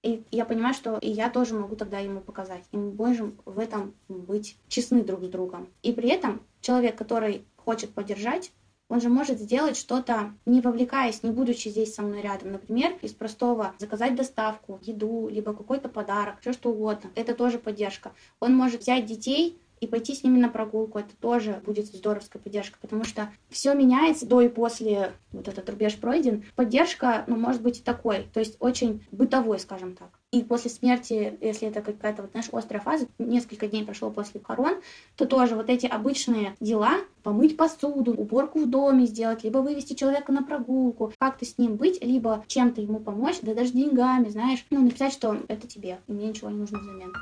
И 0.03 0.23
я 0.31 0.45
понимаю, 0.45 0.73
что 0.73 0.97
и 0.97 1.09
я 1.09 1.29
тоже 1.29 1.53
могу 1.55 1.75
тогда 1.75 1.99
ему 1.99 2.19
показать. 2.19 2.63
И 2.71 2.77
мы 2.77 2.91
можем 2.91 3.37
в 3.45 3.57
этом 3.57 3.93
быть 4.09 4.57
честны 4.67 5.03
друг 5.03 5.23
с 5.23 5.29
другом. 5.29 5.69
И 5.81 5.93
при 5.93 6.09
этом 6.09 6.41
человек, 6.59 6.97
который 6.97 7.45
хочет 7.55 7.93
поддержать, 7.93 8.51
он 8.89 9.01
же 9.01 9.09
может 9.09 9.39
сделать 9.39 9.75
что-то, 9.75 10.33
не 10.45 10.61
вовлекаясь, 10.61 11.21
не 11.21 11.31
будучи 11.31 11.67
здесь 11.67 11.93
со 11.93 12.01
мной 12.01 12.21
рядом. 12.21 12.53
Например, 12.53 12.97
из 13.01 13.11
простого 13.11 13.73
заказать 13.79 14.15
доставку, 14.15 14.79
еду, 14.81 15.27
либо 15.27 15.53
какой-то 15.53 15.89
подарок, 15.89 16.39
все 16.39 16.53
что 16.53 16.71
угодно. 16.71 17.09
Это 17.15 17.33
тоже 17.33 17.59
поддержка. 17.59 18.13
Он 18.39 18.55
может 18.55 18.81
взять 18.81 19.05
детей, 19.05 19.59
и 19.79 19.87
пойти 19.87 20.15
с 20.15 20.23
ними 20.23 20.39
на 20.39 20.49
прогулку, 20.49 20.99
это 20.99 21.15
тоже 21.19 21.61
будет 21.65 21.85
здоровская 21.85 22.41
поддержка, 22.41 22.77
потому 22.81 23.03
что 23.03 23.29
все 23.49 23.73
меняется 23.73 24.25
до 24.25 24.41
и 24.41 24.49
после 24.49 25.13
вот 25.31 25.47
этот 25.47 25.69
рубеж 25.69 25.95
пройден. 25.95 26.43
Поддержка, 26.55 27.23
ну, 27.27 27.35
может 27.35 27.61
быть 27.61 27.79
и 27.79 27.83
такой, 27.83 28.27
то 28.33 28.39
есть 28.39 28.57
очень 28.59 29.05
бытовой, 29.11 29.59
скажем 29.59 29.95
так. 29.95 30.09
И 30.31 30.43
после 30.43 30.69
смерти, 30.69 31.37
если 31.39 31.69
это 31.69 31.81
какая-то, 31.81 32.21
вот, 32.21 32.31
знаешь, 32.31 32.49
острая 32.51 32.81
фаза, 32.81 33.07
несколько 33.17 33.67
дней 33.67 33.85
прошло 33.85 34.09
после 34.09 34.41
похорон, 34.41 34.81
то 35.15 35.25
тоже 35.25 35.55
вот 35.55 35.69
эти 35.69 35.85
обычные 35.85 36.55
дела, 36.59 36.95
помыть 37.23 37.55
посуду, 37.55 38.11
уборку 38.11 38.59
в 38.59 38.69
доме 38.69 39.05
сделать, 39.05 39.43
либо 39.43 39.59
вывести 39.59 39.93
человека 39.93 40.33
на 40.33 40.43
прогулку, 40.43 41.13
как-то 41.17 41.45
с 41.45 41.57
ним 41.57 41.77
быть, 41.77 42.03
либо 42.03 42.43
чем-то 42.47 42.81
ему 42.81 42.99
помочь, 42.99 43.39
да 43.41 43.53
даже 43.53 43.71
деньгами, 43.71 44.27
знаешь, 44.29 44.65
ну, 44.69 44.81
написать, 44.81 45.13
что 45.13 45.37
это 45.47 45.65
тебе, 45.67 45.99
и 46.07 46.11
мне 46.11 46.27
ничего 46.27 46.49
не 46.49 46.57
нужно 46.57 46.79
взамен 46.79 47.13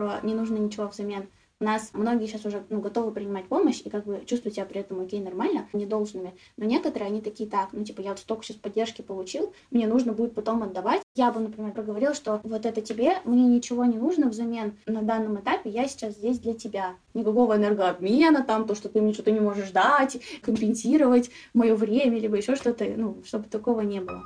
про 0.00 0.18
не 0.22 0.34
нужно 0.34 0.56
ничего 0.56 0.86
взамен. 0.86 1.26
У 1.62 1.64
нас 1.64 1.90
многие 1.92 2.26
сейчас 2.26 2.46
уже 2.46 2.64
ну, 2.70 2.80
готовы 2.80 3.10
принимать 3.12 3.44
помощь 3.44 3.82
и 3.84 3.90
как 3.90 4.06
бы 4.06 4.22
чувствуют 4.24 4.54
себя 4.54 4.64
при 4.64 4.80
этом 4.80 4.98
окей, 4.98 5.20
нормально, 5.20 5.68
не 5.74 5.84
должными. 5.84 6.32
Но 6.56 6.64
некоторые, 6.64 7.08
они 7.08 7.20
такие, 7.20 7.50
так, 7.50 7.68
ну 7.72 7.84
типа 7.84 8.00
я 8.00 8.10
вот 8.10 8.18
столько 8.18 8.44
сейчас 8.44 8.56
поддержки 8.56 9.02
получил, 9.02 9.52
мне 9.70 9.86
нужно 9.86 10.14
будет 10.14 10.34
потом 10.34 10.62
отдавать. 10.62 11.02
Я 11.16 11.30
бы, 11.30 11.40
например, 11.40 11.72
проговорила, 11.72 12.14
что 12.14 12.40
вот 12.44 12.64
это 12.64 12.80
тебе, 12.80 13.18
мне 13.26 13.44
ничего 13.44 13.84
не 13.84 13.98
нужно 13.98 14.30
взамен 14.30 14.78
на 14.86 15.02
данном 15.02 15.38
этапе, 15.38 15.68
я 15.68 15.86
сейчас 15.86 16.14
здесь 16.14 16.38
для 16.38 16.54
тебя. 16.54 16.94
Никакого 17.12 17.58
энергообмена, 17.58 18.42
там, 18.42 18.66
то, 18.66 18.74
что 18.74 18.88
ты 18.88 19.02
мне 19.02 19.12
что-то 19.12 19.32
не 19.32 19.40
можешь 19.40 19.70
дать, 19.70 20.18
компенсировать 20.40 21.30
мое 21.52 21.74
время, 21.74 22.18
либо 22.18 22.38
еще 22.38 22.56
что-то, 22.56 22.86
ну, 22.96 23.18
чтобы 23.26 23.50
такого 23.50 23.82
не 23.82 24.00
было. 24.00 24.22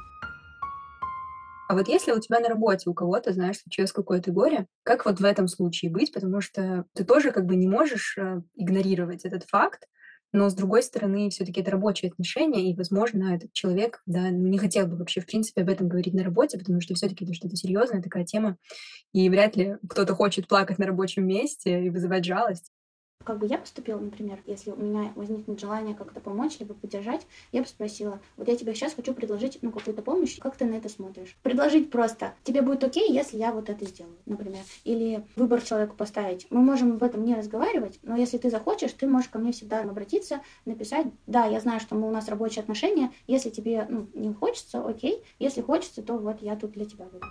А 1.69 1.75
вот 1.75 1.89
если 1.89 2.13
у 2.13 2.21
тебя 2.21 2.41
на 2.41 2.49
работе 2.49 2.91
у 2.91 2.95
кого-то, 2.95 3.33
знаешь, 3.33 3.59
случилось 3.59 3.93
какое-то 3.93 4.31
горе, 4.33 4.67
как 4.83 5.07
вот 5.07 5.21
в 5.21 5.25
этом 5.25 5.49
случае 5.49 5.91
быть? 5.91 6.13
Потому 6.13 6.41
что 6.41 6.85
ты 6.95 7.05
тоже 7.05 7.31
как 7.31 7.47
бы 7.47 7.57
не 7.57 7.69
можешь 7.69 8.19
э, 8.19 8.43
игнорировать 8.55 9.25
этот 9.25 9.45
факт, 9.45 9.87
но 10.35 10.51
с 10.51 10.55
другой 10.55 10.83
стороны, 10.83 11.31
все-таки 11.31 11.61
это 11.61 11.71
рабочие 11.71 12.11
отношения, 12.11 12.69
и, 12.71 12.75
возможно, 12.75 13.37
этот 13.37 13.53
человек, 13.53 14.03
да, 14.05 14.31
ну, 14.33 14.49
не 14.49 14.59
хотел 14.59 14.89
бы 14.89 14.97
вообще, 14.97 15.21
в 15.21 15.27
принципе, 15.27 15.63
об 15.63 15.69
этом 15.69 15.89
говорить 15.89 16.13
на 16.13 16.25
работе, 16.25 16.59
потому 16.59 16.81
что 16.81 16.95
все-таки 16.95 17.25
это 17.25 17.35
что-то 17.35 17.55
серьезная 17.55 18.03
такая 18.03 18.25
тема, 18.25 18.57
и 19.13 19.31
вряд 19.31 19.55
ли 19.57 19.77
кто-то 19.89 20.15
хочет 20.17 20.49
плакать 20.49 20.79
на 20.79 20.87
рабочем 20.87 21.25
месте 21.25 21.85
и 21.85 21.89
вызывать 21.89 22.25
жалость 22.25 22.73
как 23.25 23.39
бы 23.39 23.47
я 23.47 23.59
поступила, 23.59 23.99
например, 23.99 24.41
если 24.47 24.71
у 24.71 24.77
меня 24.77 25.13
возникнет 25.17 25.59
желание 25.59 25.95
как-то 25.95 26.21
помочь, 26.21 26.59
либо 26.61 26.75
поддержать, 26.75 27.27
я 27.53 27.63
бы 27.63 27.67
спросила, 27.67 28.21
вот 28.37 28.49
я 28.49 28.57
тебе 28.57 28.75
сейчас 28.75 28.95
хочу 28.95 29.15
предложить, 29.15 29.59
ну, 29.63 29.73
какую-то 29.73 30.03
помощь, 30.03 30.39
как 30.39 30.57
ты 30.57 30.65
на 30.65 30.75
это 30.75 30.89
смотришь? 30.89 31.37
Предложить 31.43 31.91
просто, 31.91 32.35
тебе 32.45 32.63
будет 32.63 32.85
окей, 32.85 33.11
если 33.11 33.39
я 33.39 33.53
вот 33.53 33.71
это 33.71 33.85
сделаю, 33.87 34.17
например. 34.27 34.63
Или 34.85 35.25
выбор 35.37 35.63
человеку 35.63 35.97
поставить. 35.97 36.47
Мы 36.51 36.61
можем 36.61 36.93
об 36.93 37.03
этом 37.03 37.25
не 37.25 37.35
разговаривать, 37.35 37.99
но 38.03 38.17
если 38.17 38.39
ты 38.39 38.51
захочешь, 38.51 38.93
ты 38.93 39.07
можешь 39.07 39.31
ко 39.31 39.39
мне 39.39 39.53
всегда 39.53 39.81
обратиться, 39.81 40.41
написать, 40.65 41.07
да, 41.27 41.47
я 41.47 41.61
знаю, 41.61 41.81
что 41.81 41.95
мы, 41.95 42.09
у 42.09 42.13
нас 42.13 42.29
рабочие 42.29 42.63
отношения, 42.63 43.11
если 43.27 43.51
тебе 43.51 43.87
ну, 43.89 44.07
не 44.15 44.33
хочется, 44.35 44.85
окей, 44.87 45.25
если 45.39 45.63
хочется, 45.63 46.03
то 46.03 46.19
вот 46.19 46.43
я 46.43 46.57
тут 46.57 46.73
для 46.73 46.85
тебя 46.85 47.07
буду. 47.07 47.27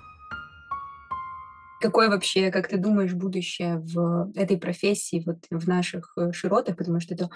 Какое 1.84 2.10
вообще, 2.10 2.50
как 2.50 2.70
ты 2.70 2.78
думаешь, 2.78 3.14
будущее 3.14 3.80
в 3.80 4.32
этой 4.36 4.58
профессии, 4.58 5.22
вот 5.26 5.40
в 5.50 5.68
наших 5.68 6.14
э, 6.16 6.32
широтах, 6.32 6.78
потому 6.78 7.02
что 7.02 7.14
это 7.14 7.30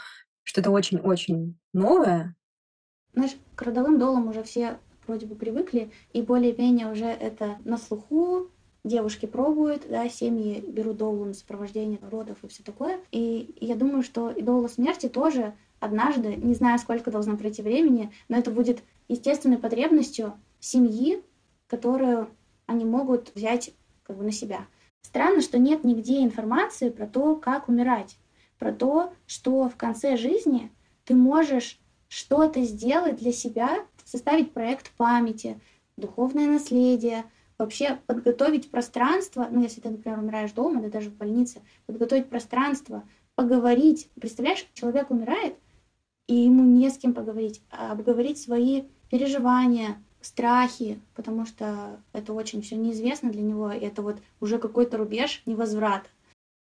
что-то 0.43 0.71
очень-очень 0.71 1.57
новое? 1.73 2.33
Знаешь, 3.13 3.35
к 3.55 3.61
родовым 3.61 3.99
долам 3.99 4.29
уже 4.29 4.43
все 4.43 4.79
вроде 5.05 5.25
бы 5.25 5.35
привыкли, 5.35 5.91
и 6.13 6.21
более-менее 6.21 6.89
уже 6.89 7.07
это 7.07 7.57
на 7.65 7.77
слуху, 7.77 8.49
девушки 8.85 9.25
пробуют, 9.25 9.85
да, 9.89 10.07
семьи 10.07 10.63
берут 10.65 10.95
долу 10.95 11.25
на 11.25 11.33
сопровождение 11.33 11.99
родов 12.09 12.37
и 12.41 12.47
все 12.47 12.63
такое. 12.63 13.01
И 13.11 13.53
я 13.59 13.75
думаю, 13.75 14.01
что 14.01 14.31
и 14.31 14.41
дола 14.41 14.69
смерти 14.69 15.09
тоже 15.09 15.55
однажды, 15.81 16.37
не 16.37 16.53
знаю, 16.53 16.79
сколько 16.79 17.11
должно 17.11 17.35
пройти 17.35 17.61
времени, 17.61 18.13
но 18.29 18.37
это 18.37 18.49
будет 18.49 18.81
естественной 19.09 19.57
потребностью 19.57 20.35
семьи, 20.61 21.21
которую 21.67 22.29
они 22.65 22.85
могут 22.85 23.35
взять 23.35 23.73
как 24.07 24.17
бы 24.17 24.23
на 24.23 24.31
себя. 24.31 24.65
Странно, 25.01 25.41
что 25.41 25.59
нет 25.59 25.83
нигде 25.83 26.23
информации 26.23 26.89
про 26.89 27.05
то, 27.05 27.35
как 27.35 27.67
умирать, 27.67 28.17
про 28.57 28.71
то, 28.71 29.13
что 29.25 29.69
в 29.69 29.75
конце 29.75 30.17
жизни 30.17 30.71
ты 31.05 31.13
можешь 31.13 31.79
что-то 32.07 32.61
сделать 32.63 33.17
для 33.17 33.33
себя, 33.33 33.85
составить 34.05 34.53
проект 34.53 34.91
памяти, 34.91 35.59
духовное 35.97 36.47
наследие, 36.47 37.25
вообще 37.57 37.99
подготовить 38.05 38.71
пространство, 38.71 39.47
ну, 39.51 39.61
если 39.61 39.81
ты, 39.81 39.89
например, 39.89 40.19
умираешь 40.19 40.51
дома, 40.51 40.81
да 40.81 40.89
даже 40.89 41.09
в 41.09 41.15
больнице, 41.15 41.61
подготовить 41.85 42.29
пространство, 42.29 43.03
поговорить. 43.35 44.09
Представляешь, 44.19 44.67
человек 44.73 45.11
умирает, 45.11 45.55
и 46.27 46.35
ему 46.35 46.63
не 46.63 46.89
с 46.89 46.97
кем 46.97 47.13
поговорить, 47.13 47.61
а 47.69 47.91
обговорить 47.91 48.39
свои 48.39 48.83
переживания, 49.09 50.03
страхи, 50.21 50.99
потому 51.15 51.45
что 51.45 51.99
это 52.13 52.33
очень 52.33 52.61
все 52.61 52.75
неизвестно 52.75 53.31
для 53.31 53.41
него, 53.41 53.71
и 53.71 53.79
это 53.79 54.01
вот 54.01 54.17
уже 54.39 54.59
какой-то 54.59 54.97
рубеж 54.97 55.41
невозврата. 55.45 56.07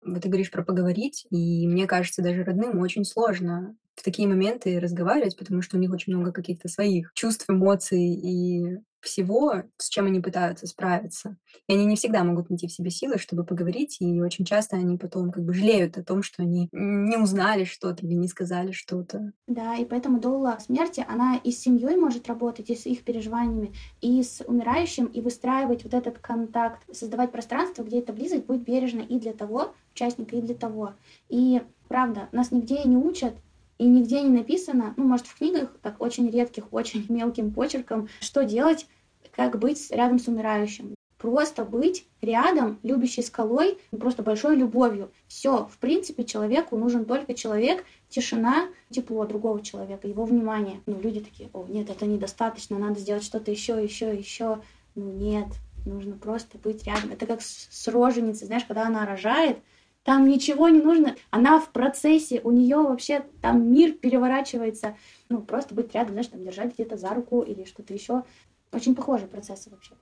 Вот 0.03 0.21
ты 0.21 0.29
говоришь 0.29 0.51
про 0.51 0.63
поговорить, 0.63 1.25
и 1.31 1.67
мне 1.67 1.87
кажется, 1.87 2.21
даже 2.21 2.43
родным 2.43 2.79
очень 2.79 3.05
сложно 3.05 3.75
в 3.95 4.03
такие 4.03 4.27
моменты 4.27 4.79
разговаривать, 4.79 5.37
потому 5.37 5.61
что 5.61 5.77
у 5.77 5.79
них 5.79 5.91
очень 5.91 6.13
много 6.13 6.31
каких-то 6.31 6.67
своих 6.67 7.11
чувств, 7.13 7.45
эмоций 7.49 8.13
и 8.13 8.77
всего, 9.05 9.63
с 9.77 9.89
чем 9.89 10.05
они 10.05 10.19
пытаются 10.19 10.67
справиться. 10.67 11.37
И 11.67 11.73
они 11.73 11.85
не 11.85 11.95
всегда 11.95 12.23
могут 12.23 12.49
найти 12.49 12.67
в 12.67 12.71
себе 12.71 12.89
силы, 12.89 13.17
чтобы 13.17 13.43
поговорить, 13.43 13.97
и 13.99 14.21
очень 14.21 14.45
часто 14.45 14.75
они 14.75 14.97
потом 14.97 15.31
как 15.31 15.43
бы 15.43 15.53
жалеют 15.53 15.97
о 15.97 16.03
том, 16.03 16.23
что 16.23 16.43
они 16.43 16.69
не 16.71 17.17
узнали 17.17 17.63
что-то 17.63 18.05
или 18.05 18.13
не 18.13 18.27
сказали 18.27 18.71
что-то. 18.71 19.31
Да, 19.47 19.75
и 19.75 19.85
поэтому 19.85 20.19
дола 20.19 20.57
смерти, 20.59 21.05
она 21.07 21.37
и 21.43 21.51
с 21.51 21.59
семьей 21.59 21.95
может 21.95 22.27
работать, 22.27 22.69
и 22.69 22.75
с 22.75 22.85
их 22.85 23.03
переживаниями, 23.03 23.73
и 24.01 24.21
с 24.21 24.43
умирающим, 24.45 25.05
и 25.05 25.21
выстраивать 25.21 25.83
вот 25.83 25.93
этот 25.93 26.19
контакт, 26.19 26.83
создавать 26.93 27.31
пространство, 27.31 27.83
где 27.83 27.99
эта 27.99 28.13
близость 28.13 28.45
будет 28.45 28.63
бережна 28.63 29.01
и 29.01 29.19
для 29.19 29.33
того 29.33 29.73
участника, 29.93 30.35
и 30.35 30.41
для 30.41 30.55
того. 30.55 30.93
И 31.29 31.61
правда, 31.87 32.29
нас 32.31 32.51
нигде 32.51 32.83
не 32.83 32.97
учат 32.97 33.35
и 33.77 33.85
нигде 33.85 34.21
не 34.21 34.29
написано, 34.29 34.93
ну, 34.97 35.05
может, 35.05 35.27
в 35.27 35.37
книгах, 35.37 35.77
так 35.81 36.01
очень 36.01 36.29
редких, 36.29 36.71
очень 36.71 37.05
мелким 37.09 37.51
почерком, 37.51 38.07
что 38.19 38.43
делать, 38.43 38.87
как 39.31 39.59
быть 39.59 39.91
рядом 39.91 40.19
с 40.19 40.27
умирающим. 40.27 40.95
Просто 41.17 41.63
быть 41.63 42.05
рядом, 42.21 42.77
любящей 42.83 43.23
скалой, 43.23 43.77
просто 43.97 44.21
большой 44.21 44.55
любовью. 44.55 45.11
Все, 45.27 45.65
в 45.65 45.77
принципе, 45.77 46.23
человеку 46.23 46.77
нужен 46.77 47.05
только 47.05 47.33
человек, 47.33 47.85
тишина, 48.09 48.67
тепло 48.89 49.25
другого 49.25 49.61
человека, 49.61 50.07
его 50.07 50.25
внимание. 50.25 50.81
Ну, 50.85 50.99
люди 50.99 51.21
такие, 51.21 51.49
о, 51.53 51.65
нет, 51.67 51.89
это 51.89 52.05
недостаточно, 52.05 52.77
надо 52.77 52.99
сделать 52.99 53.23
что-то 53.23 53.49
еще, 53.49 53.81
еще, 53.81 54.13
еще. 54.13 54.61
Ну, 54.93 55.11
нет, 55.13 55.47
нужно 55.85 56.15
просто 56.15 56.57
быть 56.57 56.83
рядом. 56.83 57.11
Это 57.11 57.25
как 57.25 57.41
с, 57.41 57.87
роженицей, 57.87 58.47
знаешь, 58.47 58.65
когда 58.65 58.85
она 58.87 59.05
рожает, 59.05 59.57
там 60.03 60.27
ничего 60.27 60.69
не 60.69 60.81
нужно, 60.81 61.15
она 61.31 61.59
в 61.59 61.71
процессе, 61.71 62.39
у 62.43 62.51
нее 62.51 62.77
вообще 62.77 63.25
там 63.41 63.71
мир 63.73 63.93
переворачивается. 63.93 64.95
Ну, 65.29 65.41
просто 65.41 65.73
быть 65.73 65.95
рядом, 65.95 66.11
знаешь, 66.11 66.27
там 66.27 66.43
держать 66.43 66.75
где-то 66.75 66.95
за 66.95 67.09
руку 67.09 67.41
или 67.41 67.63
что-то 67.63 67.93
еще. 67.93 68.23
Очень 68.71 68.95
похожие 68.95 69.27
процессы 69.27 69.69
вообще. 69.69 69.93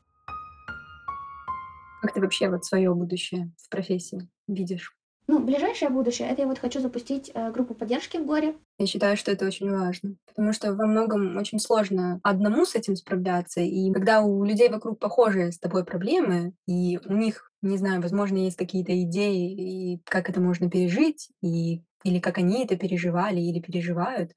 Как 2.01 2.13
ты 2.13 2.22
вообще 2.22 2.50
вот 2.50 2.65
свое 2.65 2.93
будущее 2.93 3.51
в 3.58 3.70
профессии 3.70 4.29
видишь? 4.48 4.96
Ну, 5.25 5.39
ближайшее 5.39 5.89
будущее, 5.89 6.27
это 6.27 6.41
я 6.41 6.48
вот 6.48 6.60
хочу 6.60 6.82
запустить 6.82 7.32
э, 7.34 7.51
группу 7.51 7.74
поддержки 7.74 8.17
в 8.17 8.25
горе. 8.25 8.55
Я 8.77 8.88
считаю, 8.88 9.15
что 9.15 9.32
это 9.32 9.46
очень 9.46 9.72
важно, 9.72 10.15
потому 10.27 10.51
что 10.51 10.74
во 10.74 10.86
многом 10.86 11.38
очень 11.38 11.60
сложно 11.60 12.20
одному 12.24 12.65
с 12.65 12.75
этим 12.75 12.98
справляться, 12.98 13.62
и 13.62 13.91
когда 13.93 14.22
у 14.22 14.43
людей 14.43 14.67
вокруг 14.67 15.00
похожие 15.00 15.53
с 15.53 15.60
тобой 15.60 15.86
проблемы, 15.86 16.53
и 16.67 17.00
у 17.05 17.13
них, 17.13 17.50
не 17.62 17.77
знаю, 17.77 18.01
возможно, 18.01 18.38
есть 18.38 18.58
какие-то 18.58 19.01
идеи, 19.03 19.93
и 19.96 20.01
как 20.03 20.29
это 20.29 20.41
можно 20.41 20.70
пережить, 20.70 21.29
и 21.41 21.82
или 22.03 22.20
как 22.20 22.38
они 22.38 22.65
это 22.65 22.75
переживали 22.75 23.39
или 23.39 23.62
переживают, 23.62 24.32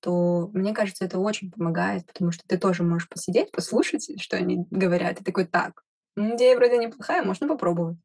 то 0.00 0.50
мне 0.52 0.74
кажется, 0.74 1.04
это 1.04 1.18
очень 1.18 1.50
помогает, 1.50 2.06
потому 2.06 2.32
что 2.32 2.42
ты 2.46 2.58
тоже 2.58 2.82
можешь 2.82 3.08
посидеть, 3.08 3.52
послушать, 3.52 4.20
что 4.20 4.36
они 4.36 4.66
говорят, 4.70 5.20
и 5.20 5.24
такой, 5.24 5.46
так, 5.46 5.82
идея 6.16 6.56
вроде 6.56 6.78
неплохая, 6.78 7.22
можно 7.22 7.46
попробовать. 7.48 7.98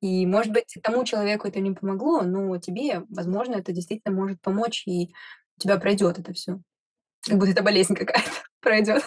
И, 0.00 0.26
может 0.26 0.52
быть, 0.52 0.76
тому 0.82 1.04
человеку 1.04 1.48
это 1.48 1.60
не 1.60 1.72
помогло, 1.72 2.22
но 2.22 2.58
тебе, 2.58 3.04
возможно, 3.08 3.54
это 3.54 3.72
действительно 3.72 4.14
может 4.14 4.40
помочь, 4.40 4.86
и 4.86 5.14
у 5.56 5.60
тебя 5.60 5.78
пройдет 5.78 6.18
это 6.18 6.32
все. 6.32 6.60
Как 7.26 7.38
будто 7.38 7.52
это 7.52 7.62
болезнь 7.62 7.94
какая-то 7.94 8.30
пройдет. 8.60 9.02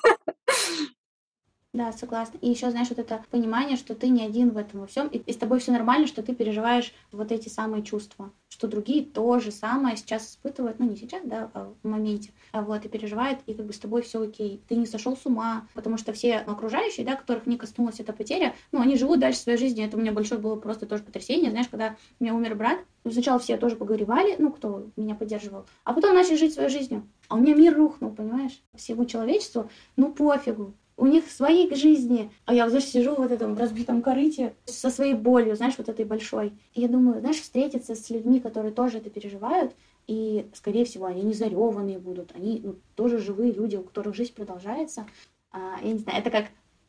Да, 1.78 1.92
согласна. 1.92 2.40
И 2.42 2.50
еще, 2.50 2.72
знаешь, 2.72 2.90
вот 2.90 2.98
это 2.98 3.24
понимание, 3.30 3.78
что 3.78 3.94
ты 3.94 4.10
не 4.10 4.26
один 4.26 4.50
в 4.50 4.58
этом 4.58 4.80
во 4.80 4.88
всем, 4.88 5.08
и, 5.10 5.20
и 5.20 5.32
с 5.32 5.38
тобой 5.38 5.60
все 5.60 5.72
нормально, 5.72 6.08
что 6.08 6.24
ты 6.24 6.34
переживаешь 6.34 6.92
вот 7.12 7.32
эти 7.32 7.50
самые 7.50 7.84
чувства, 7.84 8.32
что 8.50 8.68
другие 8.68 9.06
то 9.06 9.38
же 9.38 9.52
самое 9.52 9.96
сейчас 9.96 10.28
испытывают, 10.28 10.80
ну 10.80 10.90
не 10.90 10.96
сейчас, 10.96 11.22
да, 11.24 11.52
а 11.54 11.72
в 11.84 11.88
моменте, 11.88 12.32
а 12.52 12.64
вот, 12.64 12.84
и 12.84 12.90
переживают, 12.90 13.42
и 13.46 13.54
как 13.54 13.68
бы 13.68 13.74
с 13.74 13.78
тобой 13.78 14.02
все 14.02 14.24
окей. 14.24 14.60
Ты 14.68 14.76
не 14.76 14.88
сошел 14.88 15.16
с 15.16 15.28
ума, 15.28 15.68
потому 15.76 16.00
что 16.00 16.14
все 16.14 16.38
окружающие, 16.38 17.06
да, 17.06 17.16
которых 17.16 17.46
не 17.46 17.58
коснулась 17.58 18.00
эта 18.00 18.12
потеря, 18.12 18.56
ну, 18.72 18.82
они 18.82 18.98
живут 18.98 19.20
дальше 19.20 19.42
своей 19.42 19.60
жизнью. 19.60 19.86
Это 19.86 19.98
у 19.98 20.00
меня 20.00 20.12
большое 20.12 20.42
было 20.42 20.56
просто 20.56 20.88
тоже 20.88 21.04
потрясение. 21.04 21.52
Знаешь, 21.52 21.68
когда 21.68 21.96
у 22.20 22.24
меня 22.24 22.34
умер 22.34 22.56
брат, 22.56 22.80
сначала 23.08 23.38
все 23.38 23.56
тоже 23.56 23.76
погоревали, 23.76 24.36
ну, 24.40 24.52
кто 24.52 24.90
меня 24.96 25.14
поддерживал, 25.14 25.68
а 25.84 25.94
потом 25.94 26.16
начали 26.16 26.38
жить 26.38 26.56
своей 26.56 26.70
жизнью. 26.70 27.08
А 27.28 27.36
у 27.36 27.38
меня 27.38 27.54
мир 27.54 27.76
рухнул, 27.78 28.10
понимаешь? 28.10 28.64
Всему 28.74 29.06
человечеству, 29.06 29.70
ну, 29.96 30.12
пофигу 30.12 30.74
у 30.98 31.06
них 31.06 31.30
свои 31.30 31.74
жизни, 31.74 32.32
а 32.46 32.54
я, 32.54 32.68
знаешь, 32.70 32.86
сижу 32.86 33.16
в 33.16 33.32
этом 33.32 33.56
разбитом 33.56 34.02
корыте 34.02 34.56
со 34.66 34.90
своей 34.90 35.14
болью, 35.14 35.56
знаешь, 35.56 35.76
вот 35.78 35.90
этой 35.90 36.06
большой. 36.06 36.54
И 36.74 36.82
я 36.82 36.88
думаю, 36.88 37.20
знаешь, 37.20 37.40
встретиться 37.40 37.96
с 37.96 38.10
людьми, 38.10 38.40
которые 38.40 38.74
тоже 38.74 38.98
это 38.98 39.12
переживают, 39.12 39.74
и, 40.08 40.50
скорее 40.54 40.86
всего, 40.86 41.06
они 41.06 41.22
не 41.22 41.34
зареванные 41.34 42.00
будут, 42.00 42.32
они 42.36 42.62
ну, 42.64 42.76
тоже 42.96 43.20
живые 43.20 43.52
люди, 43.52 43.76
у 43.76 43.84
которых 43.84 44.16
жизнь 44.16 44.34
продолжается. 44.34 45.06
А, 45.52 45.78
я 45.84 45.92
не 45.92 46.00
знаю, 46.00 46.20
это 46.20 46.32
как 46.32 46.46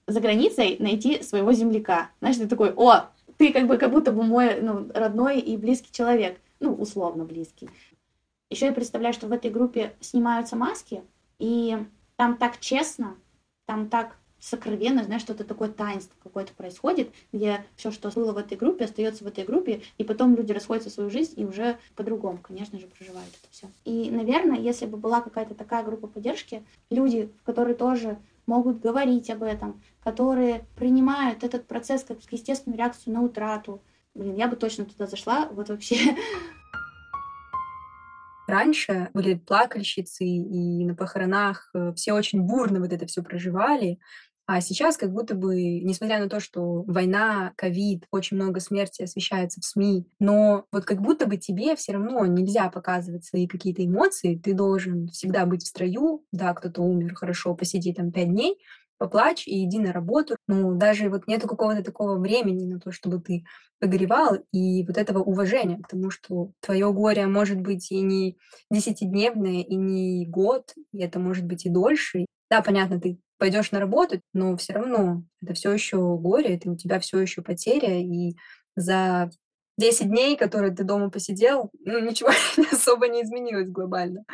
за 0.07 0.21
границей 0.21 0.77
найти 0.79 1.23
своего 1.23 1.53
земляка. 1.53 2.11
Знаешь, 2.21 2.39
ты 2.39 2.49
такой, 2.49 2.73
о, 2.75 3.11
ты 3.37 3.53
как 3.53 3.67
бы 3.67 3.77
как 3.77 3.91
будто 3.91 4.11
бы 4.11 4.23
мой 4.23 4.61
ну, 4.63 4.91
родной 4.95 5.39
и 5.39 5.57
близкий 5.59 5.93
человек. 5.93 6.41
ну, 6.61 6.73
условно 6.73 7.25
близкий. 7.25 7.69
Еще 8.49 8.67
я 8.67 8.73
представляю, 8.73 9.13
что 9.13 9.27
в 9.27 9.33
этой 9.33 9.51
группе 9.51 9.95
снимаются 10.01 10.57
маски, 10.57 11.03
и 11.39 11.77
там 12.17 12.39
так 12.39 12.59
честно, 12.59 13.17
там 13.69 13.91
так 13.91 14.17
сокровенно, 14.41 15.05
знаешь, 15.05 15.21
что-то 15.21 15.45
такое 15.45 15.69
таинство 15.69 16.17
какое-то 16.23 16.55
происходит, 16.55 17.11
где 17.33 17.67
все, 17.77 17.91
что 17.91 18.09
было 18.11 18.33
в 18.33 18.39
этой 18.39 18.57
группе, 18.57 18.87
остается 18.87 19.25
в 19.25 19.27
этой 19.27 19.45
группе, 19.45 19.83
и 19.99 20.05
потом 20.05 20.35
люди 20.37 20.53
расходятся 20.53 20.89
в 20.89 20.93
свою 20.95 21.11
жизнь 21.11 21.35
и 21.37 21.45
уже 21.45 21.77
по-другому, 21.95 22.39
конечно 22.41 22.79
же, 22.79 22.87
проживают 22.87 23.29
это 23.29 23.53
все. 23.53 23.67
И, 23.85 24.11
наверное, 24.11 24.59
если 24.59 24.87
бы 24.87 24.97
была 24.97 25.21
какая-то 25.21 25.55
такая 25.55 25.85
группа 25.85 26.07
поддержки, 26.07 26.63
люди, 26.89 27.31
которые 27.45 27.75
тоже 27.75 28.17
могут 28.47 28.81
говорить 28.81 29.29
об 29.29 29.43
этом, 29.43 29.83
которые 30.03 30.65
принимают 30.77 31.45
этот 31.45 31.67
процесс 31.67 32.03
как 32.05 32.19
естественную 32.31 32.79
реакцию 32.79 33.13
на 33.13 33.23
утрату. 33.23 33.83
Блин, 34.15 34.37
я 34.37 34.49
бы 34.49 34.57
точно 34.57 34.87
туда 34.87 35.07
зашла, 35.07 35.47
вот 35.53 35.69
вообще. 35.69 36.17
Раньше 38.49 39.11
были 39.13 39.35
плакальщицы, 39.35 40.25
и 40.25 40.85
на 40.87 40.95
похоронах 40.95 41.69
э, 41.75 41.93
все 41.95 42.15
очень 42.15 42.41
бурно 42.41 42.81
вот 42.81 42.95
это 42.95 43.05
все 43.07 43.23
проживали. 43.23 43.99
А 44.47 44.63
сейчас 44.63 44.97
как 44.97 45.13
будто 45.13 45.35
бы, 45.35 45.81
несмотря 45.81 46.19
на 46.19 46.31
то, 46.31 46.41
что 46.41 46.83
война, 46.85 47.53
ковид, 47.57 48.07
очень 48.11 48.39
много 48.39 48.61
смерти 48.61 49.03
освещается 49.03 49.61
в 49.61 49.67
СМИ, 49.67 50.07
но 50.19 50.65
вот 50.73 50.87
как 50.87 51.03
будто 51.03 51.27
бы 51.27 51.37
тебе 51.37 51.77
все 51.77 51.93
равно 51.93 52.25
нельзя 52.25 52.71
показывать 52.71 53.27
свои 53.27 53.47
какие-то 53.47 53.85
эмоции, 53.85 54.41
ты 54.43 54.55
должен 54.55 55.09
всегда 55.09 55.45
быть 55.45 55.65
в 55.65 55.67
строю, 55.67 56.25
да, 56.33 56.55
кто-то 56.55 56.81
умер, 56.81 57.15
хорошо, 57.17 57.55
посиди 57.55 57.93
там 57.93 58.11
пять 58.11 58.31
дней, 58.31 58.57
поплачь 58.99 59.47
и 59.47 59.65
иди 59.65 59.79
на 59.79 59.93
работу. 59.93 60.37
Ну, 60.47 60.75
даже 60.75 61.09
вот 61.09 61.27
нету 61.27 61.49
какого-то 61.49 61.83
такого 61.83 62.19
времени 62.19 62.67
на 62.67 62.81
то, 62.81 62.93
чтобы 62.93 63.21
ты 63.21 63.45
погоревал, 63.81 64.39
и 64.53 64.85
вот 64.87 64.99
этого 64.99 65.21
уважения 65.21 65.79
к 65.79 65.89
тому, 65.89 66.11
что 66.11 66.51
твое 66.61 66.93
горе 66.93 67.27
может 67.27 67.61
быть 67.61 67.91
и 67.93 68.01
не 68.01 68.37
десятидневное, 68.71 69.63
и 69.63 69.77
не 69.77 70.27
год, 70.27 70.75
и 70.93 71.01
это 71.01 71.19
может 71.19 71.47
быть 71.47 71.65
и 71.65 71.71
дольше. 71.71 72.27
Да, 72.51 72.61
понятно, 72.61 73.01
ты 73.01 73.19
пойдешь 73.39 73.71
на 73.71 73.79
работу, 73.79 74.21
но 74.35 74.57
все 74.57 74.73
равно 74.73 75.23
это 75.43 75.55
все 75.55 75.73
еще 75.73 75.99
горе, 76.17 76.57
это 76.57 76.71
у 76.71 76.77
тебя 76.77 76.99
все 76.99 77.21
еще 77.21 77.43
потеря, 77.43 78.01
и 78.01 78.35
за 78.75 79.31
10 79.79 80.09
дней, 80.09 80.37
которые 80.37 80.75
ты 80.75 80.83
дома 80.83 81.09
посидел, 81.09 81.71
ну, 81.85 82.01
ничего 82.01 82.31
особо 82.73 83.09
не 83.09 83.23
изменилось 83.23 83.71
глобально. 83.71 84.25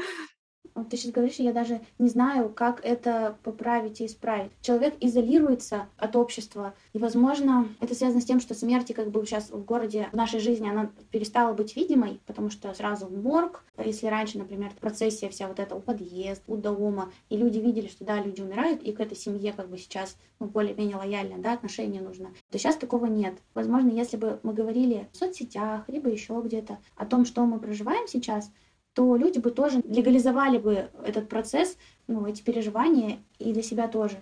Ты 0.90 0.96
сейчас 0.96 1.12
говоришь, 1.12 1.36
я 1.36 1.52
даже 1.52 1.80
не 1.98 2.08
знаю, 2.08 2.48
как 2.48 2.84
это 2.84 3.36
поправить 3.44 4.00
и 4.00 4.06
исправить. 4.06 4.50
Человек 4.60 4.94
изолируется 5.00 5.86
от 5.98 6.16
общества, 6.16 6.74
и, 6.92 6.98
возможно, 6.98 7.68
это 7.80 7.94
связано 7.94 8.20
с 8.20 8.24
тем, 8.24 8.40
что 8.40 8.54
смерти 8.54 8.92
как 8.92 9.10
бы 9.10 9.24
сейчас 9.24 9.50
в 9.50 9.64
городе, 9.64 10.08
в 10.10 10.16
нашей 10.16 10.40
жизни, 10.40 10.68
она 10.68 10.90
перестала 11.12 11.52
быть 11.54 11.76
видимой, 11.76 12.20
потому 12.26 12.50
что 12.50 12.74
сразу 12.74 13.08
морг, 13.08 13.64
если 13.78 14.08
раньше, 14.08 14.38
например, 14.38 14.72
процессия 14.80 15.28
вся 15.28 15.46
вот 15.46 15.60
эта 15.60 15.76
у 15.76 15.80
подъезд, 15.80 16.42
у 16.48 16.56
дома, 16.56 17.12
и 17.28 17.36
люди 17.36 17.58
видели, 17.58 17.86
что 17.86 18.04
да, 18.04 18.20
люди 18.20 18.40
умирают, 18.40 18.82
и 18.82 18.92
к 18.92 19.00
этой 19.00 19.16
семье 19.16 19.52
как 19.52 19.68
бы 19.68 19.78
сейчас 19.78 20.16
ну, 20.40 20.46
более-менее 20.46 20.96
лояльно, 20.96 21.38
да, 21.38 21.52
отношение 21.52 22.02
нужно, 22.02 22.30
то 22.50 22.58
сейчас 22.58 22.76
такого 22.76 23.06
нет. 23.06 23.34
Возможно, 23.54 23.90
если 23.90 24.16
бы 24.16 24.40
мы 24.42 24.52
говорили 24.52 25.08
в 25.12 25.16
соцсетях, 25.16 25.84
либо 25.88 26.08
еще 26.08 26.40
где-то 26.44 26.78
о 26.96 27.06
том, 27.06 27.24
что 27.24 27.44
мы 27.46 27.60
проживаем 27.60 28.08
сейчас, 28.08 28.50
то 28.94 29.16
люди 29.16 29.38
бы 29.38 29.50
тоже 29.50 29.82
легализовали 29.84 30.58
бы 30.58 30.88
этот 31.04 31.28
процесс, 31.28 31.76
ну, 32.06 32.26
эти 32.26 32.42
переживания 32.42 33.18
и 33.38 33.52
для 33.52 33.62
себя 33.62 33.88
тоже. 33.88 34.16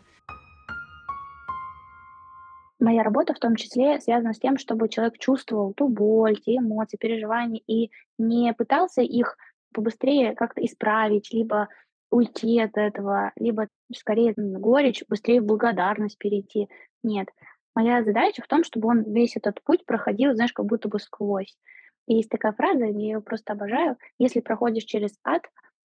Моя 2.80 3.04
работа 3.04 3.32
в 3.32 3.38
том 3.38 3.54
числе 3.54 4.00
связана 4.00 4.34
с 4.34 4.40
тем, 4.40 4.58
чтобы 4.58 4.88
человек 4.88 5.18
чувствовал 5.18 5.72
ту 5.72 5.88
боль, 5.88 6.40
те 6.40 6.56
эмоции, 6.56 6.96
переживания 6.96 7.62
и 7.68 7.92
не 8.18 8.52
пытался 8.54 9.02
их 9.02 9.36
побыстрее 9.72 10.34
как-то 10.34 10.64
исправить, 10.64 11.32
либо 11.32 11.68
уйти 12.10 12.58
от 12.58 12.76
этого, 12.76 13.30
либо 13.36 13.68
скорее 13.94 14.34
горечь, 14.36 15.04
быстрее 15.08 15.40
в 15.40 15.44
благодарность 15.44 16.18
перейти. 16.18 16.68
Нет. 17.04 17.28
Моя 17.74 18.02
задача 18.02 18.42
в 18.42 18.48
том, 18.48 18.64
чтобы 18.64 18.88
он 18.88 19.02
весь 19.12 19.36
этот 19.36 19.62
путь 19.62 19.86
проходил, 19.86 20.34
знаешь, 20.34 20.52
как 20.52 20.66
будто 20.66 20.88
бы 20.88 20.98
сквозь. 20.98 21.56
Есть 22.06 22.30
такая 22.30 22.52
фраза, 22.52 22.84
я 22.84 22.90
ее 22.90 23.20
просто 23.20 23.52
обожаю. 23.52 23.96
Если 24.18 24.40
проходишь 24.40 24.84
через 24.84 25.18
ад, 25.24 25.42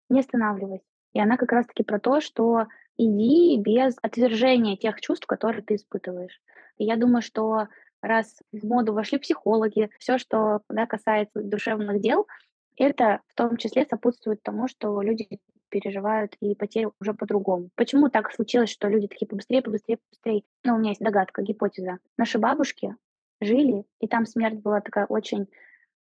не 0.09 0.19
останавливайся. 0.19 0.85
И 1.13 1.19
она 1.19 1.37
как 1.37 1.51
раз-таки 1.51 1.83
про 1.83 1.99
то, 1.99 2.21
что 2.21 2.67
иди 2.97 3.57
без 3.57 3.95
отвержения 4.01 4.75
тех 4.75 4.99
чувств, 5.01 5.25
которые 5.25 5.63
ты 5.63 5.75
испытываешь. 5.75 6.41
И 6.77 6.85
я 6.85 6.95
думаю, 6.95 7.21
что 7.21 7.67
раз 8.01 8.39
в 8.51 8.65
моду 8.65 8.93
вошли 8.93 9.17
психологи, 9.17 9.89
все, 9.99 10.17
что 10.17 10.61
да, 10.69 10.85
касается 10.85 11.41
душевных 11.41 12.01
дел, 12.01 12.27
это 12.75 13.21
в 13.27 13.35
том 13.35 13.57
числе 13.57 13.85
сопутствует 13.85 14.43
тому, 14.43 14.67
что 14.67 15.01
люди 15.01 15.39
переживают 15.69 16.35
и 16.39 16.55
потери 16.55 16.89
уже 17.01 17.13
по-другому. 17.13 17.69
Почему 17.75 18.09
так 18.09 18.31
случилось, 18.31 18.69
что 18.69 18.87
люди 18.87 19.07
такие 19.07 19.27
побыстрее, 19.27 19.61
побыстрее, 19.61 19.97
побыстрее? 19.97 20.43
Ну, 20.63 20.75
у 20.75 20.77
меня 20.77 20.89
есть 20.89 21.01
догадка, 21.01 21.41
гипотеза. 21.41 21.99
Наши 22.17 22.37
бабушки 22.37 22.95
жили, 23.41 23.85
и 23.99 24.07
там 24.07 24.25
смерть 24.25 24.59
была 24.61 24.81
такая 24.81 25.05
очень 25.07 25.47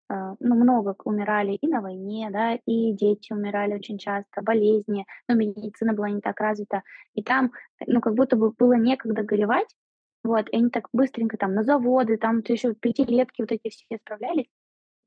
а, 0.09 0.37
ну, 0.41 0.55
много 0.55 0.95
умирали 1.05 1.53
и 1.55 1.67
на 1.67 1.81
войне, 1.81 2.29
да, 2.31 2.55
и 2.67 2.93
дети 2.93 3.33
умирали 3.33 3.75
очень 3.75 3.99
часто, 3.99 4.43
болезни, 4.43 5.05
но 5.29 5.35
медицина 5.35 5.95
была 5.95 6.11
не 6.11 6.21
так 6.21 6.39
развита, 6.41 6.83
и 7.15 7.23
там, 7.23 7.53
ну, 7.87 8.01
как 8.01 8.15
будто 8.15 8.37
бы 8.37 8.53
было 8.53 8.75
некогда 8.75 9.23
горевать, 9.23 9.69
вот, 10.23 10.49
и 10.51 10.57
они 10.57 10.71
так 10.71 10.89
быстренько 10.93 11.37
там 11.37 11.55
на 11.55 11.65
заводы, 11.65 12.19
там 12.19 12.43
еще 12.47 12.75
пятилетки 12.75 13.41
вот 13.41 13.53
эти 13.53 13.69
все 13.69 13.99
справлялись. 13.99 14.47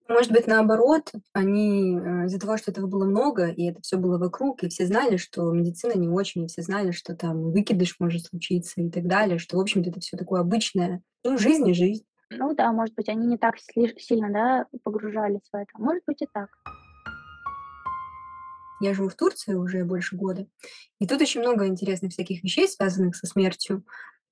Может 0.09 0.31
быть, 0.31 0.47
наоборот, 0.47 1.11
они 1.33 1.95
э, 1.95 2.25
из-за 2.25 2.39
того, 2.39 2.57
что 2.57 2.71
этого 2.71 2.87
было 2.87 3.05
много, 3.05 3.49
и 3.49 3.69
это 3.69 3.79
все 3.81 3.97
было 3.97 4.17
вокруг, 4.17 4.63
и 4.63 4.67
все 4.67 4.87
знали, 4.87 5.17
что 5.17 5.51
медицина 5.51 5.93
не 5.93 6.09
очень, 6.09 6.45
и 6.45 6.47
все 6.47 6.63
знали, 6.63 6.89
что 6.89 7.15
там 7.15 7.51
выкидыш 7.51 7.97
может 7.99 8.25
случиться 8.25 8.81
и 8.81 8.89
так 8.89 9.05
далее, 9.05 9.37
что, 9.37 9.57
в 9.57 9.59
общем-то, 9.59 9.91
это 9.91 9.99
все 9.99 10.17
такое 10.17 10.41
обычное. 10.41 11.03
Ну, 11.23 11.37
жизнь 11.37 11.69
и 11.69 11.73
жизнь. 11.75 12.05
Ну 12.31 12.53
да, 12.53 12.71
может 12.71 12.93
быть, 12.95 13.09
они 13.09 13.25
не 13.25 13.37
так 13.37 13.55
сильно, 13.57 14.31
да, 14.31 14.65
погружались 14.83 15.49
в 15.51 15.55
это. 15.55 15.71
Может 15.77 16.03
быть 16.05 16.21
и 16.21 16.27
так. 16.31 16.49
Я 18.81 18.93
живу 18.93 19.09
в 19.09 19.15
Турции 19.15 19.55
уже 19.55 19.83
больше 19.83 20.15
года, 20.15 20.47
и 20.99 21.07
тут 21.07 21.21
очень 21.21 21.41
много 21.41 21.67
интересных 21.67 22.13
всяких 22.13 22.43
вещей, 22.43 22.67
связанных 22.67 23.15
со 23.15 23.27
смертью. 23.27 23.83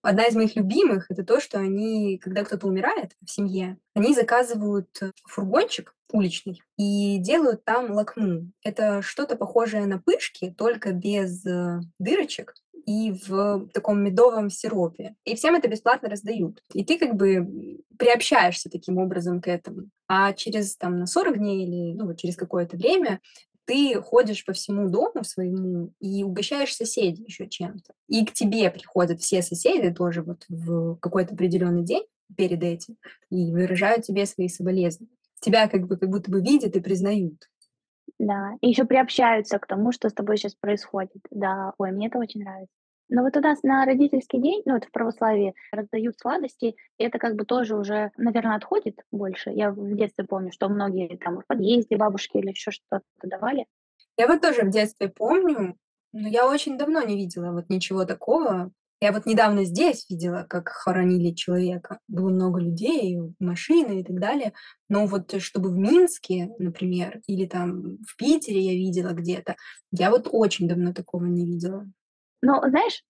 Одна 0.01 0.25
из 0.25 0.35
моих 0.35 0.55
любимых— 0.55 1.07
это 1.09 1.23
то, 1.25 1.41
что 1.41 1.59
они, 1.59 2.17
когда 2.17 2.45
кто-то 2.45 2.67
умирает 2.67 3.13
в 3.25 3.29
семье, 3.29 3.77
они 3.93 4.13
заказывают 4.13 4.89
фургончик 5.25 5.93
уличный 6.11 6.61
и 6.77 7.17
делают 7.17 7.65
там 7.65 7.91
лакму. 7.91 8.51
Это 8.63 9.01
что-то 9.01 9.35
похожее 9.35 9.85
на 9.85 9.99
пышки, 9.99 10.53
только 10.57 10.93
без 10.93 11.45
э, 11.45 11.81
дырочек, 11.99 12.53
и 12.87 13.11
в 13.11 13.67
таком 13.73 14.01
медовом 14.01 14.49
сиропе. 14.49 15.15
И 15.25 15.35
всем 15.35 15.55
это 15.55 15.67
бесплатно 15.67 16.09
раздают. 16.09 16.63
И 16.73 16.85
ты 16.85 16.97
как 16.97 17.15
бы 17.15 17.81
приобщаешься 17.99 18.69
таким 18.69 18.97
образом 18.97 19.41
к 19.41 19.49
этому. 19.49 19.89
А 20.07 20.31
через 20.31 20.77
там 20.77 20.97
на 20.97 21.05
40 21.05 21.37
дней 21.37 21.65
или 21.65 21.93
ну, 21.93 22.15
через 22.15 22.37
какое-то 22.37 22.77
время 22.77 23.19
ты 23.65 24.01
ходишь 24.01 24.45
по 24.45 24.53
всему 24.53 24.89
дому 24.89 25.25
своему 25.25 25.91
и 25.99 26.23
угощаешь 26.23 26.73
соседей 26.73 27.25
еще 27.25 27.49
чем-то. 27.49 27.93
И 28.07 28.25
к 28.25 28.31
тебе 28.31 28.71
приходят 28.71 29.19
все 29.19 29.41
соседи 29.41 29.93
тоже 29.93 30.23
вот 30.23 30.45
в 30.47 30.95
какой-то 30.95 31.33
определенный 31.33 31.83
день 31.83 32.05
перед 32.37 32.63
этим 32.63 32.95
и 33.29 33.51
выражают 33.51 34.05
тебе 34.05 34.25
свои 34.25 34.47
соболезнования. 34.47 35.17
Тебя 35.41 35.67
как 35.67 35.87
бы 35.87 35.97
как 35.97 36.09
будто 36.09 36.31
бы 36.31 36.41
видят 36.41 36.77
и 36.77 36.79
признают. 36.79 37.49
Да, 38.19 38.53
и 38.61 38.69
еще 38.69 38.85
приобщаются 38.85 39.59
к 39.59 39.67
тому, 39.67 39.91
что 39.91 40.09
с 40.09 40.13
тобой 40.13 40.37
сейчас 40.37 40.55
происходит. 40.55 41.21
Да, 41.29 41.73
ой, 41.77 41.91
мне 41.91 42.07
это 42.07 42.17
очень 42.17 42.41
нравится. 42.43 42.73
Но 43.09 43.21
вот 43.23 43.37
у 43.37 43.39
нас 43.39 43.63
на 43.63 43.85
родительский 43.85 44.41
день, 44.41 44.63
ну, 44.65 44.75
это 44.75 44.87
в 44.87 44.91
православии, 44.91 45.53
раздают 45.71 46.19
сладости, 46.19 46.75
и 46.97 47.03
это 47.03 47.19
как 47.19 47.35
бы 47.35 47.45
тоже 47.45 47.77
уже, 47.77 48.11
наверное, 48.17 48.57
отходит 48.57 48.99
больше. 49.11 49.51
Я 49.51 49.71
в 49.71 49.95
детстве 49.95 50.25
помню, 50.25 50.51
что 50.51 50.67
многие 50.67 51.15
там 51.17 51.39
в 51.39 51.45
подъезде 51.45 51.95
бабушки 51.95 52.37
или 52.37 52.49
еще 52.49 52.71
что-то 52.71 53.01
давали. 53.23 53.65
Я 54.17 54.27
вот 54.27 54.41
тоже 54.41 54.63
в 54.63 54.71
детстве 54.71 55.09
помню, 55.09 55.77
но 56.11 56.27
я 56.27 56.49
очень 56.49 56.77
давно 56.77 57.01
не 57.03 57.15
видела 57.15 57.51
вот 57.51 57.69
ничего 57.69 58.03
такого. 58.03 58.71
Я 58.99 59.11
вот 59.11 59.27
недавно 59.27 59.63
здесь 59.63 60.07
видела, 60.09 60.45
как 60.49 60.69
хоронили 60.69 61.31
человека. 61.33 61.99
Было 62.07 62.29
много 62.29 62.59
людей, 62.59 63.17
машины 63.39 63.99
и 63.99 64.03
так 64.03 64.19
далее. 64.19 64.53
Но 64.89 65.05
вот 65.05 65.39
чтобы 65.39 65.69
в 65.69 65.77
Минске, 65.77 66.49
например, 66.57 67.21
или 67.27 67.45
там 67.45 67.97
в 68.07 68.15
Питере 68.17 68.59
я 68.59 68.73
видела 68.73 69.11
где-то, 69.11 69.55
я 69.91 70.09
вот 70.09 70.27
очень 70.31 70.67
давно 70.67 70.93
такого 70.93 71.25
не 71.25 71.45
видела. 71.45 71.85
Но, 72.41 72.59
знаешь, 72.67 73.03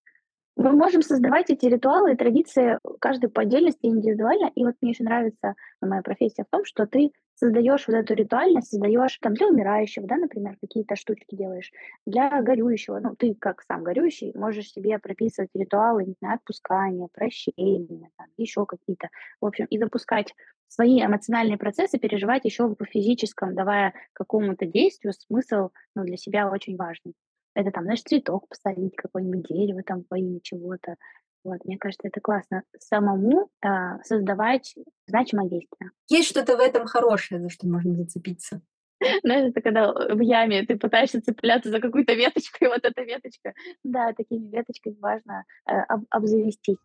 Мы 0.58 0.72
можем 0.72 1.04
создавать 1.04 1.52
эти 1.52 1.68
ритуалы 1.68 2.14
и 2.14 2.16
традиции 2.18 2.80
каждый 3.00 3.30
по 3.30 3.42
отдельности 3.44 3.86
индивидуально. 3.86 4.52
И 4.56 4.64
вот 4.66 4.74
мне 4.82 4.92
еще 4.92 5.04
нравится 5.04 5.54
моя 5.82 6.02
профессия 6.02 6.44
в 6.46 6.50
том, 6.50 6.66
что 6.66 6.88
ты 6.88 7.12
создаешь 7.36 7.88
вот 7.88 7.94
эту 7.96 8.16
ритуальность, 8.16 8.70
создаешь 8.72 9.20
там 9.22 9.36
для 9.36 9.48
умирающего, 9.48 10.08
да, 10.08 10.16
например, 10.18 10.58
какие-то 10.60 10.96
штучки 10.96 11.36
делаешь, 11.36 11.72
для 12.08 12.42
горюющего, 12.42 13.00
ну, 13.00 13.16
ты 13.16 13.36
как 13.36 13.62
сам 13.62 13.84
горюющий 13.84 14.34
можешь 14.36 14.72
себе 14.72 14.98
прописывать 14.98 15.52
ритуалы, 15.54 16.06
не 16.06 16.16
знаю, 16.20 16.38
отпускания, 16.38 17.08
прощения, 17.14 18.10
там, 18.18 18.26
еще 18.38 18.66
какие-то, 18.66 19.10
в 19.40 19.46
общем, 19.46 19.66
и 19.66 19.78
запускать 19.78 20.34
свои 20.68 21.00
эмоциональные 21.06 21.60
процессы, 21.60 22.00
переживать 22.00 22.46
еще 22.46 22.66
в 22.68 22.76
физическом, 22.86 23.54
давая 23.54 23.94
какому-то 24.14 24.66
действию 24.66 25.14
смысл, 25.14 25.70
ну, 25.96 26.04
для 26.04 26.18
себя 26.18 26.50
очень 26.50 26.76
важный. 26.76 27.14
Это 27.58 27.72
там, 27.72 27.86
знаешь, 27.86 28.04
цветок 28.04 28.48
посадить, 28.48 28.96
какое-нибудь 28.96 29.48
дерево 29.48 29.82
там 29.82 30.04
во 30.12 30.20
имя 30.20 30.40
чего-то. 30.44 30.96
Вот, 31.44 31.66
мне 31.66 31.80
кажется, 31.80 32.08
это 32.08 32.22
классно. 32.22 32.62
Самому 32.78 33.50
а, 33.66 33.98
создавать 34.04 34.76
значимое 35.08 35.50
действие. 35.50 35.90
Есть 36.08 36.30
что-то 36.30 36.56
в 36.56 36.60
этом 36.60 36.86
хорошее, 36.86 37.42
за 37.42 37.50
что 37.50 37.68
можно 37.68 37.96
зацепиться. 37.96 38.62
Знаешь, 39.24 39.50
это 39.50 39.62
когда 39.62 39.92
в 39.92 40.20
яме 40.20 40.68
ты 40.68 40.78
пытаешься 40.78 41.20
цепляться 41.20 41.72
за 41.72 41.80
какую-то 41.80 42.14
веточку, 42.14 42.64
и 42.64 42.68
вот 42.68 42.86
эта 42.86 43.02
веточка, 43.02 43.54
да, 43.84 44.14
такими 44.14 44.56
веточками 44.56 44.96
важно 45.00 45.44
э, 45.68 45.74
об, 45.74 46.04
обзавестись. 46.12 46.78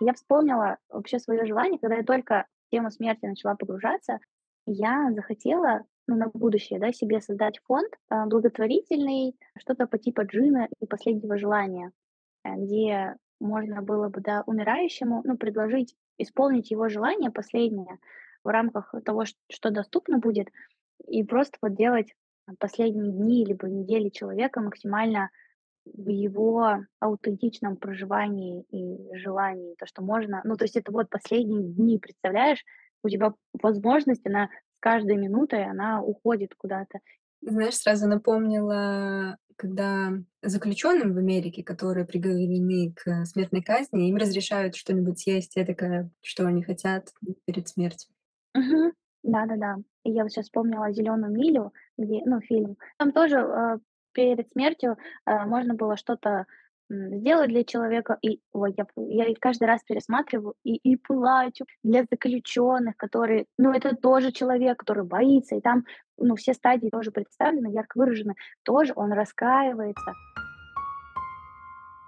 Я 0.00 0.12
вспомнила 0.12 0.76
вообще 0.90 1.18
свое 1.18 1.46
желание, 1.46 1.78
когда 1.78 1.96
я 1.96 2.02
только 2.02 2.46
в 2.66 2.70
тему 2.70 2.90
смерти 2.90 3.24
начала 3.24 3.54
погружаться, 3.54 4.18
я 4.66 5.10
захотела 5.12 5.84
ну, 6.06 6.16
на 6.16 6.28
будущее, 6.32 6.80
да, 6.80 6.92
себе 6.92 7.20
создать 7.20 7.60
фонд 7.64 7.92
э, 8.10 8.26
благотворительный, 8.26 9.36
что-то 9.58 9.86
по 9.86 9.98
типу 9.98 10.22
джина 10.24 10.68
и 10.80 10.86
последнего 10.86 11.38
желания, 11.38 11.92
э, 12.44 12.54
где 12.56 13.16
можно 13.40 13.82
было 13.82 14.08
бы, 14.08 14.20
да, 14.20 14.42
умирающему, 14.46 15.22
ну, 15.24 15.36
предложить 15.36 15.94
исполнить 16.18 16.70
его 16.70 16.88
желание 16.88 17.30
последнее 17.30 17.98
в 18.44 18.48
рамках 18.48 18.94
того, 19.04 19.24
что 19.50 19.70
доступно 19.70 20.18
будет, 20.18 20.48
и 21.06 21.24
просто 21.24 21.58
вот 21.62 21.74
делать 21.74 22.14
последние 22.58 23.12
дни 23.12 23.44
либо 23.44 23.68
недели 23.68 24.08
человека 24.08 24.60
максимально 24.60 25.30
в 25.84 26.08
его 26.08 26.84
аутентичном 27.00 27.76
проживании 27.76 28.64
и 28.70 29.16
желании, 29.16 29.74
то, 29.78 29.86
что 29.86 30.02
можно, 30.02 30.40
ну, 30.44 30.56
то 30.56 30.64
есть 30.64 30.76
это 30.76 30.92
вот 30.92 31.10
последние 31.10 31.62
дни, 31.72 31.98
представляешь, 31.98 32.64
у 33.02 33.08
тебя 33.08 33.34
возможность, 33.60 34.24
она 34.26 34.48
каждой 34.82 35.16
минутой 35.16 35.64
она 35.64 36.02
уходит 36.02 36.54
куда-то. 36.56 36.98
Знаешь, 37.40 37.76
сразу 37.76 38.06
напомнила, 38.08 39.36
когда 39.56 40.12
заключенным 40.42 41.14
в 41.14 41.18
Америке, 41.18 41.62
которые 41.62 42.04
приговорены 42.04 42.92
к 42.94 43.24
смертной 43.24 43.62
казни, 43.62 44.08
им 44.08 44.16
разрешают 44.16 44.74
что-нибудь 44.74 45.20
съесть, 45.20 45.56
я 45.56 45.64
такая, 45.64 46.10
что 46.20 46.46
они 46.46 46.62
хотят 46.62 47.08
перед 47.46 47.68
смертью. 47.68 48.10
Угу. 48.54 48.92
Да-да-да. 49.22 49.76
Я 50.04 50.24
вот 50.24 50.32
сейчас 50.32 50.46
вспомнила 50.46 50.92
зеленую 50.92 51.32
милю, 51.32 51.72
где, 51.96 52.22
ну, 52.26 52.40
фильм. 52.40 52.76
Там 52.98 53.12
тоже 53.12 53.38
э, 53.38 53.78
перед 54.12 54.50
смертью 54.50 54.98
э, 55.26 55.44
можно 55.46 55.74
было 55.74 55.96
что-то 55.96 56.46
сделать 56.88 57.48
для 57.48 57.64
человека. 57.64 58.18
И 58.22 58.40
ой, 58.52 58.74
я, 58.76 58.86
я 58.96 59.34
каждый 59.40 59.64
раз 59.64 59.82
пересматриваю 59.82 60.54
и, 60.64 60.76
и 60.76 60.96
плачу 60.96 61.64
для 61.82 62.04
заключенных, 62.10 62.96
которые, 62.96 63.46
ну, 63.58 63.72
это 63.72 63.96
тоже 63.96 64.32
человек, 64.32 64.78
который 64.78 65.04
боится, 65.04 65.56
и 65.56 65.60
там, 65.60 65.84
ну, 66.18 66.36
все 66.36 66.54
стадии 66.54 66.88
тоже 66.88 67.10
представлены, 67.10 67.72
ярко 67.72 67.98
выражены, 67.98 68.34
тоже 68.62 68.92
он 68.96 69.12
раскаивается. 69.12 70.12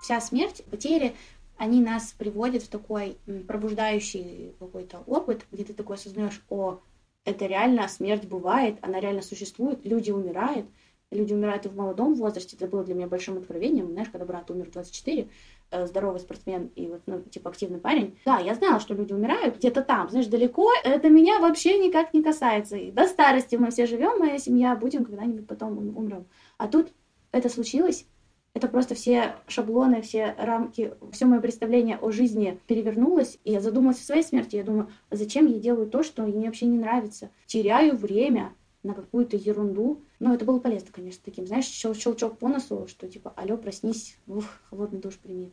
Вся 0.02 0.20
смерть, 0.20 0.62
потери, 0.70 1.14
они 1.56 1.80
нас 1.80 2.12
приводят 2.12 2.62
в 2.62 2.68
такой 2.68 3.16
пробуждающий 3.48 4.54
какой-то 4.58 5.02
опыт, 5.06 5.46
где 5.50 5.64
ты 5.64 5.72
такой 5.72 5.96
осознаешь, 5.96 6.42
о, 6.50 6.80
это 7.24 7.46
реально 7.46 7.88
смерть 7.88 8.26
бывает, 8.26 8.76
она 8.82 9.00
реально 9.00 9.22
существует, 9.22 9.84
люди 9.84 10.10
умирают, 10.10 10.66
люди 11.14 11.32
умирают 11.32 11.66
и 11.66 11.68
в 11.68 11.76
молодом 11.76 12.14
возрасте. 12.14 12.56
Это 12.56 12.66
было 12.66 12.84
для 12.84 12.94
меня 12.94 13.06
большим 13.06 13.38
откровением. 13.38 13.90
Знаешь, 13.92 14.08
когда 14.10 14.24
брат 14.26 14.50
умер 14.50 14.66
в 14.66 14.72
24, 14.72 15.28
э, 15.70 15.86
здоровый 15.86 16.20
спортсмен 16.20 16.70
и 16.74 16.88
вот, 16.88 17.02
ну, 17.06 17.20
типа, 17.22 17.50
активный 17.50 17.78
парень. 17.78 18.18
Да, 18.24 18.38
я 18.38 18.54
знала, 18.54 18.80
что 18.80 18.94
люди 18.94 19.12
умирают 19.12 19.56
где-то 19.56 19.82
там, 19.82 20.08
знаешь, 20.10 20.26
далеко. 20.26 20.70
Это 20.84 21.08
меня 21.08 21.40
вообще 21.40 21.78
никак 21.78 22.12
не 22.14 22.22
касается. 22.22 22.76
И 22.76 22.90
до 22.90 23.06
старости 23.06 23.56
мы 23.56 23.70
все 23.70 23.86
живем, 23.86 24.18
моя 24.18 24.38
семья, 24.38 24.76
будем 24.76 25.04
когда-нибудь 25.04 25.46
потом 25.46 25.78
умрем. 25.96 26.26
А 26.58 26.68
тут 26.68 26.88
это 27.32 27.48
случилось, 27.48 28.06
это 28.54 28.68
просто 28.68 28.94
все 28.94 29.34
шаблоны, 29.48 30.00
все 30.00 30.36
рамки, 30.38 30.94
все 31.10 31.26
мое 31.26 31.40
представление 31.40 31.96
о 31.96 32.12
жизни 32.12 32.60
перевернулось, 32.68 33.40
и 33.42 33.50
я 33.50 33.60
задумалась 33.60 34.00
о 34.00 34.04
своей 34.04 34.22
смерти. 34.22 34.54
Я 34.54 34.62
думаю, 34.62 34.88
а 35.10 35.16
зачем 35.16 35.46
я 35.46 35.58
делаю 35.58 35.88
то, 35.88 36.04
что 36.04 36.22
мне 36.22 36.46
вообще 36.46 36.66
не 36.66 36.78
нравится? 36.78 37.30
Теряю 37.46 37.96
время, 37.96 38.54
на 38.84 38.94
какую-то 38.94 39.36
ерунду. 39.36 40.04
Но 40.20 40.34
это 40.34 40.44
было 40.44 40.60
полезно, 40.60 40.92
конечно, 40.92 41.22
таким, 41.24 41.46
знаешь, 41.46 41.66
щел 41.66 41.94
щелчок 41.94 42.38
по 42.38 42.48
носу, 42.48 42.86
что 42.86 43.08
типа, 43.08 43.32
алло, 43.36 43.56
проснись, 43.56 44.18
ух, 44.26 44.44
холодный 44.70 45.00
душ 45.00 45.18
прими. 45.18 45.52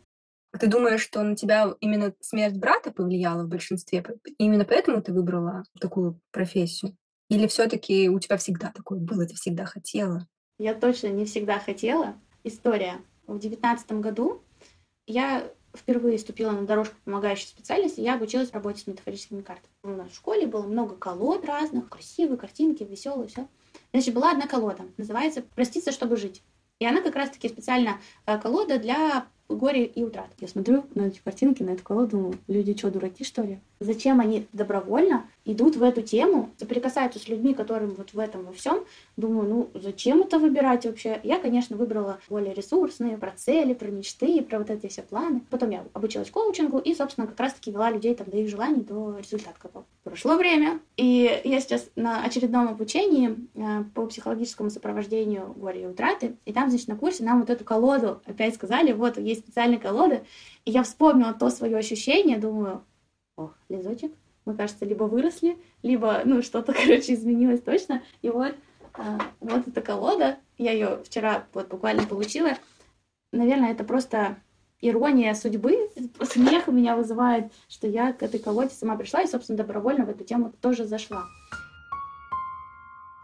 А 0.53 0.57
ты 0.57 0.67
думаешь, 0.67 1.01
что 1.01 1.23
на 1.23 1.35
тебя 1.35 1.73
именно 1.79 2.13
смерть 2.19 2.57
брата 2.57 2.91
повлияла 2.91 3.43
в 3.43 3.47
большинстве? 3.47 4.03
Именно 4.37 4.65
поэтому 4.65 5.01
ты 5.01 5.13
выбрала 5.13 5.63
такую 5.79 6.19
профессию? 6.31 6.95
Или 7.29 7.47
все-таки 7.47 8.09
у 8.09 8.19
тебя 8.19 8.35
всегда 8.35 8.71
такое 8.75 8.99
было, 8.99 9.25
ты 9.25 9.35
всегда 9.35 9.63
хотела? 9.63 10.27
Я 10.57 10.73
точно 10.73 11.07
не 11.07 11.25
всегда 11.25 11.59
хотела. 11.59 12.15
История. 12.43 12.95
В 13.27 13.39
девятнадцатом 13.39 14.01
году 14.01 14.43
я 15.07 15.49
впервые 15.75 16.19
ступила 16.19 16.51
на 16.51 16.65
дорожку 16.65 16.95
помогающей 17.05 17.47
специальности, 17.47 18.01
я 18.01 18.15
обучилась 18.15 18.51
работе 18.51 18.81
с 18.81 18.87
метафорическими 18.87 19.41
картами. 19.41 19.73
У 19.83 19.89
нас 19.89 20.09
в 20.09 20.15
школе 20.15 20.47
было 20.47 20.63
много 20.63 20.95
колод 20.95 21.45
разных, 21.45 21.89
красивые 21.89 22.37
картинки, 22.37 22.83
веселые, 22.83 23.27
все. 23.27 23.47
Значит, 23.93 24.13
была 24.13 24.31
одна 24.31 24.47
колода, 24.47 24.83
называется 24.97 25.41
«Проститься, 25.41 25.91
чтобы 25.91 26.17
жить». 26.17 26.41
И 26.79 26.85
она 26.85 27.01
как 27.01 27.15
раз-таки 27.15 27.47
специально 27.47 27.99
э, 28.25 28.39
колода 28.39 28.79
для 28.79 29.27
горе 29.47 29.85
и 29.85 30.03
утрат. 30.03 30.29
Я 30.39 30.47
смотрю 30.47 30.85
на 30.95 31.03
эти 31.03 31.19
картинки, 31.19 31.61
на 31.63 31.71
эту 31.71 31.83
колоду, 31.83 32.17
думаю, 32.17 32.39
люди 32.47 32.75
что, 32.75 32.89
дураки, 32.89 33.23
что 33.23 33.43
ли? 33.43 33.59
Зачем 33.81 34.19
они 34.19 34.47
добровольно 34.53 35.25
идут 35.43 35.75
в 35.75 35.81
эту 35.81 36.03
тему, 36.03 36.51
соприкасаются 36.57 37.17
с 37.17 37.27
людьми, 37.27 37.55
которым 37.55 37.95
вот 37.95 38.13
в 38.13 38.19
этом 38.19 38.45
во 38.45 38.53
всем? 38.53 38.85
Думаю, 39.17 39.49
ну, 39.49 39.69
зачем 39.73 40.21
это 40.21 40.37
выбирать 40.37 40.85
вообще? 40.85 41.19
Я, 41.23 41.39
конечно, 41.39 41.75
выбрала 41.75 42.19
более 42.29 42.53
ресурсные, 42.53 43.17
про 43.17 43.31
цели, 43.31 43.73
про 43.73 43.87
мечты, 43.87 44.43
про 44.43 44.59
вот 44.59 44.69
эти 44.69 44.85
все 44.85 45.01
планы. 45.01 45.41
Потом 45.49 45.71
я 45.71 45.83
обучилась 45.93 46.29
коучингу 46.29 46.77
и, 46.77 46.93
собственно, 46.93 47.25
как 47.25 47.39
раз-таки 47.39 47.71
вела 47.71 47.89
людей 47.89 48.13
там 48.13 48.29
до 48.29 48.37
их 48.37 48.49
желаний, 48.49 48.81
до 48.81 49.17
результата 49.17 49.59
какого. 49.59 49.83
Прошло 50.03 50.35
время, 50.35 50.79
и 50.95 51.41
я 51.43 51.59
сейчас 51.59 51.89
на 51.95 52.23
очередном 52.23 52.67
обучении 52.67 53.35
э, 53.55 53.83
по 53.95 54.05
психологическому 54.05 54.69
сопровождению 54.69 55.53
горя 55.55 55.81
и 55.81 55.85
утраты, 55.87 56.35
и 56.45 56.53
там, 56.53 56.69
значит, 56.69 56.87
на 56.87 56.95
курсе 56.95 57.23
нам 57.23 57.39
вот 57.39 57.49
эту 57.49 57.63
колоду 57.63 58.21
опять 58.25 58.53
сказали, 58.53 58.91
вот, 58.91 59.17
есть 59.17 59.41
специальная 59.41 59.79
колода, 59.79 60.21
и 60.65 60.71
я 60.71 60.83
вспомнила 60.83 61.33
то 61.33 61.49
свое 61.49 61.77
ощущение, 61.77 62.37
думаю, 62.37 62.83
ох, 63.35 63.55
лизочек, 63.69 64.11
мы, 64.45 64.55
кажется, 64.55 64.85
либо 64.85 65.03
выросли, 65.03 65.57
либо, 65.83 66.21
ну, 66.25 66.41
что-то, 66.41 66.73
короче, 66.85 67.13
изменилось 67.13 67.61
точно. 67.61 68.01
И 68.21 68.29
вот, 68.29 68.55
а, 68.93 69.19
вот 69.39 69.67
эта 69.67 69.81
колода, 69.81 70.37
я 70.57 70.71
ее 70.71 71.01
вчера 71.03 71.45
вот 71.53 71.69
буквально 71.69 72.05
получила. 72.05 72.51
Наверное, 73.31 73.71
это 73.71 73.83
просто 73.83 74.37
ирония 74.81 75.33
судьбы, 75.33 75.89
смех 76.23 76.67
у 76.67 76.71
меня 76.71 76.95
вызывает, 76.95 77.51
что 77.69 77.87
я 77.87 78.13
к 78.13 78.23
этой 78.23 78.39
колоде 78.39 78.71
сама 78.71 78.95
пришла 78.97 79.21
и, 79.21 79.27
собственно, 79.27 79.57
добровольно 79.57 80.05
в 80.05 80.09
эту 80.09 80.23
тему 80.23 80.51
тоже 80.61 80.85
зашла. 80.85 81.25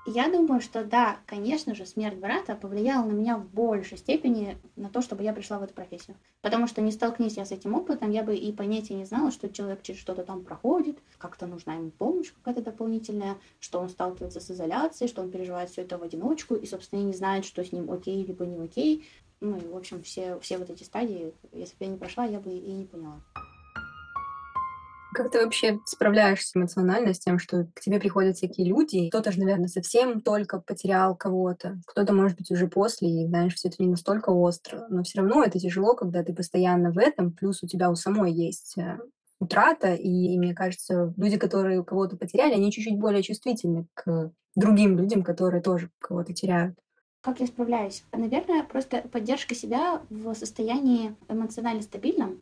Я 0.09 0.29
думаю, 0.29 0.61
что 0.61 0.85
да, 0.85 1.17
конечно 1.25 1.75
же, 1.75 1.85
смерть 1.85 2.15
брата 2.15 2.55
повлияла 2.55 3.05
на 3.05 3.11
меня 3.11 3.37
в 3.37 3.45
большей 3.49 3.97
степени 3.97 4.57
на 4.77 4.89
то, 4.89 5.01
чтобы 5.01 5.21
я 5.23 5.33
пришла 5.33 5.59
в 5.59 5.63
эту 5.63 5.73
профессию. 5.73 6.15
Потому 6.41 6.65
что 6.67 6.81
не 6.81 6.93
столкнись 6.93 7.35
я 7.35 7.43
с 7.43 7.51
этим 7.51 7.73
опытом, 7.73 8.11
я 8.11 8.23
бы 8.23 8.33
и 8.33 8.53
понятия 8.53 8.93
не 8.93 9.03
знала, 9.03 9.31
что 9.31 9.49
человек 9.49 9.81
через 9.81 9.99
что-то 9.99 10.23
там 10.23 10.45
проходит, 10.45 10.97
как-то 11.17 11.45
нужна 11.45 11.73
ему 11.73 11.91
помощь 11.91 12.31
какая-то 12.31 12.61
дополнительная, 12.61 13.35
что 13.59 13.81
он 13.81 13.89
сталкивается 13.89 14.39
с 14.39 14.49
изоляцией, 14.49 15.09
что 15.09 15.21
он 15.21 15.29
переживает 15.29 15.71
все 15.71 15.81
это 15.81 15.97
в 15.97 16.03
одиночку, 16.03 16.55
и, 16.55 16.65
собственно, 16.65 17.01
не 17.01 17.13
знает, 17.13 17.43
что 17.43 17.61
с 17.61 17.73
ним 17.73 17.91
окей, 17.91 18.23
либо 18.23 18.45
не 18.45 18.63
окей. 18.63 19.05
Ну 19.41 19.57
и, 19.57 19.67
в 19.67 19.75
общем, 19.75 20.01
все, 20.03 20.39
все 20.39 20.57
вот 20.57 20.69
эти 20.69 20.83
стадии, 20.83 21.33
если 21.51 21.75
бы 21.75 21.83
я 21.83 21.91
не 21.91 21.97
прошла, 21.97 22.23
я 22.23 22.39
бы 22.39 22.49
и 22.49 22.71
не 22.71 22.85
поняла. 22.85 23.19
Как 25.17 25.31
ты 25.31 25.43
вообще 25.43 25.79
справляешься 25.85 26.51
эмоционально 26.59 27.11
с 27.11 27.17
тем, 27.17 27.39
что 27.39 27.67
к 27.73 27.79
тебе 27.79 27.99
приходят 27.99 28.37
всякие 28.37 28.67
люди? 28.67 29.09
Кто-то 29.09 29.31
же, 29.31 29.39
наверное, 29.39 29.67
совсем 29.67 30.21
только 30.21 30.59
потерял 30.59 31.15
кого-то, 31.15 31.79
кто-то, 31.87 32.13
может 32.13 32.37
быть, 32.37 32.51
уже 32.51 32.67
после, 32.67 33.23
и, 33.23 33.25
знаешь, 33.25 33.55
все 33.55 33.69
это 33.69 33.77
не 33.79 33.89
настолько 33.89 34.29
остро. 34.29 34.85
Но 34.91 35.01
все 35.01 35.21
равно 35.21 35.43
это 35.43 35.57
тяжело, 35.57 35.95
когда 35.95 36.23
ты 36.23 36.35
постоянно 36.35 36.91
в 36.91 36.99
этом, 36.99 37.31
плюс 37.31 37.63
у 37.63 37.67
тебя 37.67 37.89
у 37.89 37.95
самой 37.95 38.31
есть 38.31 38.77
э, 38.77 38.99
утрата, 39.39 39.95
и, 39.95 40.35
и 40.35 40.37
мне 40.37 40.53
кажется, 40.53 41.11
люди, 41.17 41.37
которые 41.37 41.83
кого-то 41.83 42.15
потеряли, 42.15 42.53
они 42.53 42.71
чуть-чуть 42.71 42.99
более 42.99 43.23
чувствительны 43.23 43.87
к 43.95 44.31
другим 44.55 44.99
людям, 44.99 45.23
которые 45.23 45.63
тоже 45.63 45.89
кого-то 45.99 46.31
теряют. 46.31 46.77
Как 47.27 47.41
я 47.41 47.47
справляюсь? 47.47 48.05
Наверное, 48.13 48.63
просто 48.63 49.01
поддержка 49.01 49.53
себя 49.53 50.01
в 50.09 50.33
состоянии 50.33 51.13
эмоционально 51.27 51.81
стабильном. 51.81 52.41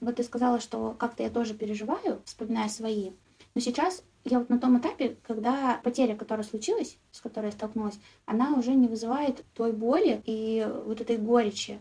Вот 0.00 0.16
ты 0.16 0.22
сказала, 0.22 0.58
что 0.58 0.96
как-то 0.98 1.22
я 1.22 1.28
тоже 1.28 1.52
переживаю, 1.52 2.22
вспоминая 2.24 2.70
свои. 2.70 3.10
Но 3.54 3.60
сейчас 3.60 4.02
я 4.24 4.38
вот 4.38 4.48
на 4.48 4.58
том 4.58 4.78
этапе, 4.78 5.18
когда 5.26 5.78
потеря, 5.84 6.16
которая 6.16 6.46
случилась, 6.46 6.96
с 7.10 7.20
которой 7.20 7.46
я 7.46 7.52
столкнулась, 7.52 8.00
она 8.24 8.54
уже 8.54 8.72
не 8.74 8.88
вызывает 8.88 9.44
той 9.52 9.74
боли 9.74 10.22
и 10.24 10.66
вот 10.86 11.02
этой 11.02 11.18
горечи. 11.18 11.78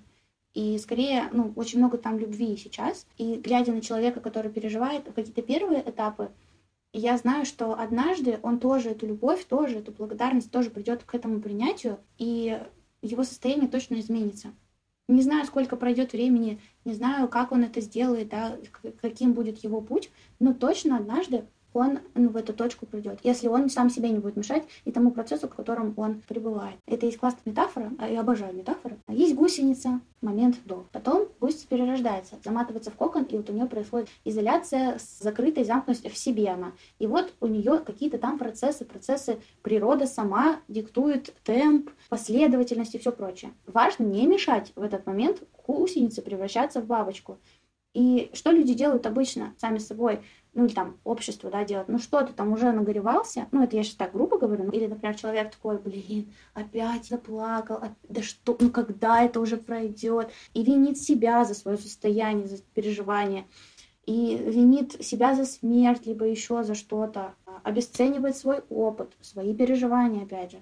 И 0.53 0.77
скорее, 0.77 1.29
ну, 1.31 1.53
очень 1.55 1.79
много 1.79 1.97
там 1.97 2.19
любви 2.19 2.57
сейчас. 2.57 3.07
И 3.17 3.35
глядя 3.35 3.71
на 3.71 3.79
человека, 3.79 4.19
который 4.19 4.51
переживает 4.51 5.05
какие-то 5.05 5.41
первые 5.41 5.89
этапы, 5.89 6.31
я 6.93 7.17
знаю, 7.17 7.45
что 7.45 7.79
однажды 7.79 8.39
он 8.43 8.59
тоже 8.59 8.89
эту 8.89 9.07
любовь, 9.07 9.45
тоже 9.45 9.79
эту 9.79 9.91
благодарность, 9.91 10.51
тоже 10.51 10.69
придет 10.69 11.03
к 11.03 11.15
этому 11.15 11.41
принятию, 11.41 11.99
и 12.17 12.61
его 13.01 13.23
состояние 13.23 13.69
точно 13.69 13.99
изменится. 13.99 14.53
Не 15.07 15.21
знаю, 15.21 15.45
сколько 15.45 15.75
пройдет 15.75 16.13
времени, 16.13 16.59
не 16.85 16.93
знаю, 16.93 17.27
как 17.27 17.51
он 17.51 17.63
это 17.63 17.81
сделает, 17.81 18.29
да, 18.29 18.57
каким 19.01 19.33
будет 19.33 19.57
его 19.63 19.81
путь, 19.81 20.09
но 20.39 20.53
точно 20.53 20.97
однажды 20.97 21.45
он 21.73 21.99
ну, 22.15 22.29
в 22.29 22.37
эту 22.37 22.53
точку 22.53 22.85
придет, 22.85 23.19
если 23.23 23.47
он 23.47 23.69
сам 23.69 23.89
себе 23.89 24.09
не 24.09 24.19
будет 24.19 24.35
мешать 24.35 24.63
и 24.85 24.91
тому 24.91 25.11
процессу, 25.11 25.47
в 25.47 25.55
котором 25.55 25.93
он 25.97 26.21
пребывает. 26.27 26.75
Это 26.85 27.05
есть 27.05 27.17
классная 27.17 27.51
метафора, 27.51 27.91
а 27.99 28.09
я 28.09 28.21
обожаю 28.21 28.53
метафоры. 28.55 28.97
Есть 29.07 29.35
гусеница, 29.35 30.01
момент 30.21 30.57
до. 30.65 30.85
Потом 30.91 31.27
гусеница 31.39 31.67
перерождается, 31.67 32.35
заматывается 32.43 32.91
в 32.91 32.95
кокон, 32.95 33.23
и 33.23 33.37
вот 33.37 33.49
у 33.49 33.53
нее 33.53 33.65
происходит 33.65 34.09
изоляция 34.25 34.97
с 34.99 35.19
закрытой 35.19 35.63
замкнутостью 35.63 36.11
в 36.11 36.17
себе 36.17 36.49
она. 36.49 36.73
И 36.99 37.07
вот 37.07 37.33
у 37.39 37.47
нее 37.47 37.79
какие-то 37.79 38.17
там 38.17 38.37
процессы, 38.37 38.85
процессы 38.85 39.39
природа 39.61 40.05
сама 40.07 40.59
диктует 40.67 41.33
темп, 41.43 41.89
последовательность 42.09 42.95
и 42.95 42.99
все 42.99 43.11
прочее. 43.11 43.51
Важно 43.65 44.03
не 44.03 44.27
мешать 44.27 44.71
в 44.75 44.81
этот 44.81 45.05
момент 45.05 45.43
гусенице 45.65 46.21
превращаться 46.21 46.81
в 46.81 46.85
бабочку. 46.85 47.37
И 47.93 48.29
что 48.33 48.51
люди 48.51 48.73
делают 48.73 49.05
обычно 49.05 49.53
сами 49.57 49.77
собой? 49.77 50.21
Ну 50.53 50.65
или 50.65 50.73
там 50.73 50.97
общество, 51.03 51.49
да, 51.49 51.63
делать, 51.63 51.87
ну 51.87 51.97
что 51.97 52.21
ты 52.21 52.33
там 52.33 52.51
уже 52.51 52.71
нагоревался, 52.71 53.47
ну 53.51 53.63
это 53.63 53.75
я 53.75 53.83
сейчас 53.83 53.95
так 53.95 54.11
грубо 54.11 54.37
говорю, 54.37 54.65
ну, 54.65 54.71
или, 54.71 54.87
например, 54.87 55.15
человек 55.15 55.51
такой, 55.51 55.77
блин, 55.79 56.33
опять 56.53 57.05
заплакал, 57.05 57.77
а, 57.77 57.95
да 58.09 58.21
что, 58.21 58.57
ну 58.59 58.69
когда 58.69 59.23
это 59.23 59.39
уже 59.39 59.57
пройдет, 59.57 60.31
и 60.53 60.63
винит 60.63 60.97
себя 60.97 61.45
за 61.45 61.53
свое 61.53 61.77
состояние, 61.77 62.47
за 62.47 62.57
переживание, 62.73 63.47
и 64.05 64.35
винит 64.35 65.03
себя 65.03 65.35
за 65.35 65.45
смерть, 65.45 66.05
либо 66.05 66.25
еще 66.25 66.63
за 66.63 66.75
что-то, 66.75 67.35
обесценивает 67.63 68.35
свой 68.35 68.61
опыт, 68.69 69.13
свои 69.21 69.55
переживания, 69.55 70.23
опять 70.23 70.51
же 70.51 70.61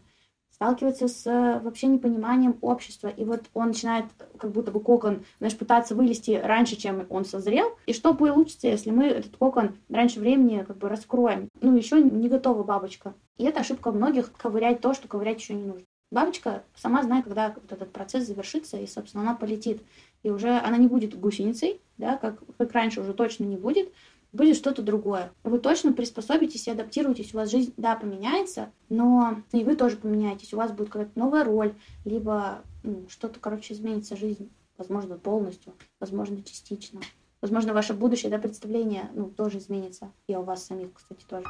сталкивается 0.60 1.08
с 1.08 1.26
э, 1.26 1.60
вообще 1.62 1.88
непониманием 1.88 2.58
общества. 2.60 3.08
И 3.08 3.24
вот 3.24 3.46
он 3.54 3.68
начинает 3.68 4.06
как 4.38 4.52
будто 4.52 4.72
бы 4.72 4.82
кокон, 4.82 5.24
знаешь, 5.38 5.58
пытаться 5.58 5.96
вылезти 5.96 6.32
раньше, 6.32 6.76
чем 6.76 7.06
он 7.10 7.24
созрел. 7.24 7.78
И 7.86 7.94
что 7.94 8.14
получится, 8.14 8.68
если 8.68 8.92
мы 8.92 9.06
этот 9.06 9.38
кокон 9.38 9.78
раньше 9.88 10.20
времени 10.20 10.66
как 10.68 10.78
бы 10.78 10.90
раскроем? 10.90 11.48
Ну, 11.62 11.78
еще 11.78 12.02
не 12.02 12.28
готова 12.28 12.64
бабочка. 12.64 13.14
И 13.38 13.46
это 13.46 13.62
ошибка 13.62 13.94
многих 13.94 14.34
ковырять 14.34 14.82
то, 14.82 14.94
что 14.94 15.08
ковырять 15.08 15.40
еще 15.40 15.54
не 15.54 15.64
нужно. 15.64 15.86
Бабочка 16.12 16.64
сама 16.76 17.04
знает, 17.04 17.24
когда 17.24 17.56
вот 17.56 17.72
этот 17.72 17.94
процесс 17.94 18.28
завершится, 18.28 18.76
и, 18.78 18.86
собственно, 18.86 19.24
она 19.24 19.36
полетит. 19.36 19.82
И 20.24 20.30
уже 20.30 20.58
она 20.58 20.76
не 20.76 20.88
будет 20.88 21.18
гусеницей, 21.18 21.80
да, 21.98 22.18
как, 22.18 22.38
как 22.58 22.74
раньше 22.74 23.00
уже 23.00 23.14
точно 23.14 23.46
не 23.46 23.56
будет, 23.56 23.94
будет 24.32 24.56
что-то 24.56 24.82
другое. 24.82 25.32
Вы 25.44 25.60
точно 25.60 25.94
приспособитесь 25.94 26.68
и 26.68 26.72
адаптируетесь, 26.72 27.34
у 27.34 27.38
вас 27.38 27.50
жизнь, 27.50 27.74
да, 27.78 27.96
поменяется, 27.96 28.72
но 28.90 29.42
и 29.52 29.64
вы 29.64 29.76
тоже 29.76 29.98
поменяетесь, 29.98 30.54
у 30.54 30.58
вас 30.58 30.72
будет 30.72 30.90
какая-то 30.90 31.18
новая 31.18 31.44
роль, 31.44 31.74
либо 32.06 32.62
ну, 32.84 33.06
что-то, 33.10 33.40
короче, 33.40 33.74
изменится 33.74 34.16
жизнь, 34.16 34.50
возможно, 34.78 35.18
полностью, 35.18 35.74
возможно, 36.00 36.42
частично. 36.44 37.02
Возможно, 37.42 37.74
ваше 37.74 37.94
будущее, 37.94 38.30
да, 38.30 38.38
представление, 38.38 39.10
ну, 39.14 39.30
тоже 39.30 39.60
изменится, 39.60 40.12
и 40.28 40.36
у 40.36 40.42
вас 40.42 40.66
самих, 40.66 40.94
кстати, 40.94 41.24
тоже. 41.28 41.46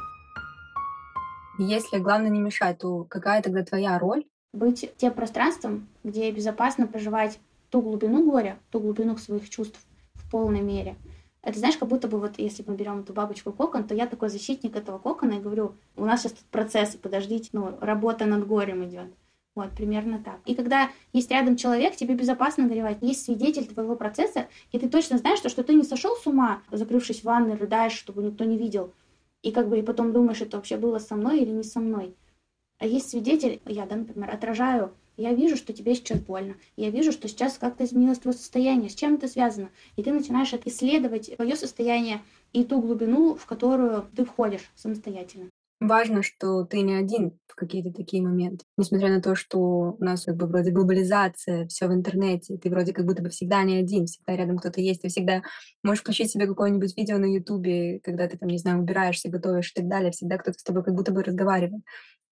Если 1.58 1.98
главное 1.98 2.30
не 2.30 2.40
мешать, 2.40 2.78
то 2.78 3.04
какая 3.04 3.42
тогда 3.42 3.64
твоя 3.64 3.98
роль? 3.98 4.24
Быть 4.52 4.92
тем 4.96 5.12
пространством, 5.12 5.88
где 6.04 6.30
безопасно 6.30 6.86
проживать 6.86 7.38
ту 7.70 7.82
глубину 7.82 8.24
горя, 8.24 8.58
ту 8.70 8.80
глубину 8.80 9.16
своих 9.16 9.50
чувств 9.50 9.78
в 10.14 10.30
полной 10.30 10.60
мере– 10.60 10.96
это 11.42 11.58
знаешь, 11.58 11.76
как 11.76 11.88
будто 11.88 12.06
бы 12.08 12.18
вот 12.18 12.38
если 12.38 12.62
мы 12.66 12.74
берем 12.74 13.00
эту 13.00 13.12
бабочку 13.12 13.52
кокон, 13.52 13.84
то 13.84 13.94
я 13.94 14.06
такой 14.06 14.28
защитник 14.28 14.76
этого 14.76 14.98
кокона 14.98 15.34
и 15.34 15.40
говорю, 15.40 15.74
у 15.96 16.04
нас 16.04 16.22
сейчас 16.22 16.32
тут 16.32 16.44
процессы, 16.46 16.98
подождите, 16.98 17.48
ну, 17.52 17.78
работа 17.80 18.26
над 18.26 18.46
горем 18.46 18.84
идет. 18.84 19.10
Вот, 19.54 19.70
примерно 19.70 20.22
так. 20.22 20.38
И 20.44 20.54
когда 20.54 20.90
есть 21.12 21.30
рядом 21.30 21.56
человек, 21.56 21.96
тебе 21.96 22.14
безопасно 22.14 22.68
горевать. 22.68 22.98
Есть 23.00 23.24
свидетель 23.24 23.66
твоего 23.66 23.96
процесса, 23.96 24.48
и 24.70 24.78
ты 24.78 24.88
точно 24.88 25.18
знаешь, 25.18 25.38
что, 25.38 25.48
что 25.48 25.64
ты 25.64 25.74
не 25.74 25.82
сошел 25.82 26.14
с 26.14 26.26
ума, 26.26 26.62
закрывшись 26.70 27.20
в 27.20 27.24
ванной, 27.24 27.56
рыдаешь, 27.56 27.92
чтобы 27.92 28.22
никто 28.22 28.44
не 28.44 28.56
видел. 28.56 28.92
И 29.42 29.50
как 29.50 29.68
бы 29.68 29.78
и 29.78 29.82
потом 29.82 30.12
думаешь, 30.12 30.40
это 30.40 30.56
вообще 30.56 30.76
было 30.76 30.98
со 30.98 31.16
мной 31.16 31.40
или 31.40 31.50
не 31.50 31.64
со 31.64 31.80
мной. 31.80 32.14
А 32.78 32.86
есть 32.86 33.10
свидетель, 33.10 33.60
я, 33.64 33.86
да, 33.86 33.96
например, 33.96 34.30
отражаю 34.30 34.92
я 35.16 35.32
вижу, 35.32 35.56
что 35.56 35.72
тебе 35.72 35.94
сейчас 35.94 36.20
больно. 36.20 36.54
Я 36.76 36.90
вижу, 36.90 37.12
что 37.12 37.28
сейчас 37.28 37.58
как-то 37.58 37.84
изменилось 37.84 38.18
твое 38.18 38.36
состояние. 38.36 38.90
С 38.90 38.94
чем 38.94 39.14
это 39.14 39.28
связано? 39.28 39.70
И 39.96 40.02
ты 40.02 40.12
начинаешь 40.12 40.52
исследовать 40.64 41.34
твое 41.36 41.56
состояние 41.56 42.22
и 42.52 42.64
ту 42.64 42.80
глубину, 42.80 43.34
в 43.34 43.46
которую 43.46 44.06
ты 44.16 44.24
входишь 44.24 44.70
самостоятельно. 44.74 45.50
Важно, 45.80 46.22
что 46.22 46.64
ты 46.64 46.82
не 46.82 46.94
один 46.94 47.38
в 47.46 47.54
какие-то 47.54 47.90
такие 47.90 48.22
моменты. 48.22 48.66
Несмотря 48.76 49.08
на 49.08 49.22
то, 49.22 49.34
что 49.34 49.96
у 49.98 50.04
нас 50.04 50.26
как 50.26 50.36
бы 50.36 50.46
вроде 50.46 50.72
глобализация, 50.72 51.66
все 51.68 51.88
в 51.88 51.94
интернете, 51.94 52.58
ты 52.58 52.68
вроде 52.68 52.92
как 52.92 53.06
будто 53.06 53.22
бы 53.22 53.30
всегда 53.30 53.62
не 53.62 53.76
один, 53.76 54.04
всегда 54.04 54.36
рядом 54.36 54.58
кто-то 54.58 54.82
есть, 54.82 55.00
ты 55.00 55.08
всегда 55.08 55.42
можешь 55.82 56.02
включить 56.02 56.30
себе 56.30 56.46
какое-нибудь 56.46 56.94
видео 56.98 57.16
на 57.16 57.24
Ютубе, 57.24 57.98
когда 58.00 58.28
ты 58.28 58.36
там, 58.36 58.50
не 58.50 58.58
знаю, 58.58 58.80
убираешься, 58.80 59.30
готовишь 59.30 59.70
и 59.70 59.80
так 59.80 59.88
далее, 59.88 60.10
всегда 60.10 60.36
кто-то 60.36 60.58
с 60.58 60.62
тобой 60.62 60.84
как 60.84 60.94
будто 60.94 61.12
бы 61.12 61.22
разговаривает. 61.22 61.82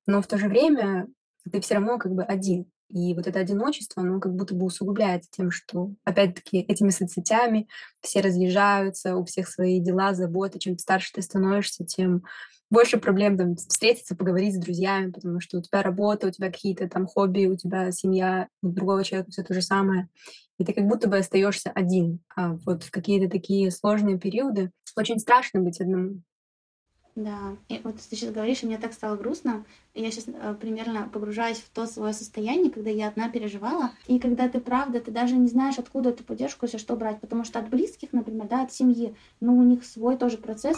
Но 0.07 0.21
в 0.21 0.27
то 0.27 0.37
же 0.37 0.49
время 0.49 1.07
ты 1.49 1.61
все 1.61 1.75
равно 1.75 1.99
как 1.99 2.13
бы 2.13 2.23
один. 2.23 2.67
И 2.89 3.13
вот 3.15 3.27
это 3.27 3.39
одиночество, 3.41 4.03
оно 4.03 4.19
как 4.19 4.35
будто 4.35 4.55
бы 4.55 4.65
усугубляется 4.65 5.29
тем, 5.31 5.51
что, 5.51 5.93
опять-таки, 6.05 6.61
этими 6.61 6.89
соцсетями 6.89 7.69
все 8.01 8.21
разъезжаются, 8.21 9.17
у 9.17 9.25
всех 9.25 9.49
свои 9.49 9.79
дела, 9.79 10.15
заботы. 10.15 10.59
Чем 10.59 10.79
старше 10.79 11.13
ты 11.13 11.23
становишься, 11.23 11.85
тем 11.85 12.23
больше 12.71 12.99
проблем 12.99 13.37
там 13.37 13.57
встретиться, 13.57 14.17
поговорить 14.17 14.55
с 14.55 14.59
друзьями, 14.59 15.11
потому 15.11 15.41
что 15.41 15.59
у 15.59 15.63
тебя 15.63 15.83
работа, 15.83 16.29
у 16.29 16.31
тебя 16.31 16.51
какие-то 16.51 16.89
там 16.89 17.07
хобби, 17.07 17.47
у 17.47 17.57
тебя 17.57 17.91
семья, 17.93 18.49
у 18.63 18.69
другого 18.69 19.05
человека 19.05 19.31
все 19.31 19.43
то 19.43 19.55
же 19.55 19.63
самое. 19.63 20.09
И 20.59 20.65
ты 20.65 20.73
как 20.73 20.87
будто 20.87 21.09
бы 21.09 21.19
остаешься 21.19 21.71
один. 21.71 22.21
А 22.35 22.55
вот 22.67 22.85
в 22.85 22.91
какие-то 22.91 23.31
такие 23.31 23.71
сложные 23.71 24.19
периоды 24.19 24.71
очень 24.97 25.19
страшно 25.19 25.61
быть 25.61 25.81
одному. 25.81 26.23
Да, 27.19 27.57
и 27.69 27.81
вот 27.83 27.97
ты 27.97 28.15
сейчас 28.15 28.31
говоришь, 28.31 28.63
и 28.63 28.67
мне 28.67 28.79
так 28.79 28.93
стало 28.93 29.17
грустно. 29.17 29.65
Я 29.93 30.13
сейчас 30.13 30.27
э, 30.29 30.55
примерно 30.55 31.11
погружаюсь 31.13 31.57
в 31.57 31.69
то 31.71 31.85
свое 31.85 32.13
состояние, 32.15 32.71
когда 32.71 32.91
я 32.91 33.09
одна 33.09 33.29
переживала. 33.29 33.91
И 34.07 34.21
когда 34.21 34.49
ты 34.49 34.61
правда, 34.61 35.01
ты 35.01 35.11
даже 35.11 35.35
не 35.35 35.49
знаешь, 35.49 35.81
откуда 35.81 36.11
эту 36.11 36.23
поддержку, 36.23 36.67
если 36.67 36.79
что 36.79 36.95
брать. 36.95 37.21
Потому 37.21 37.43
что 37.43 37.59
от 37.59 37.71
близких, 37.71 38.13
например, 38.13 38.47
да, 38.47 38.63
от 38.63 38.73
семьи, 38.73 39.17
ну, 39.41 39.59
у 39.59 39.65
них 39.65 39.85
свой 39.85 40.17
тоже 40.17 40.39
процесс. 40.39 40.77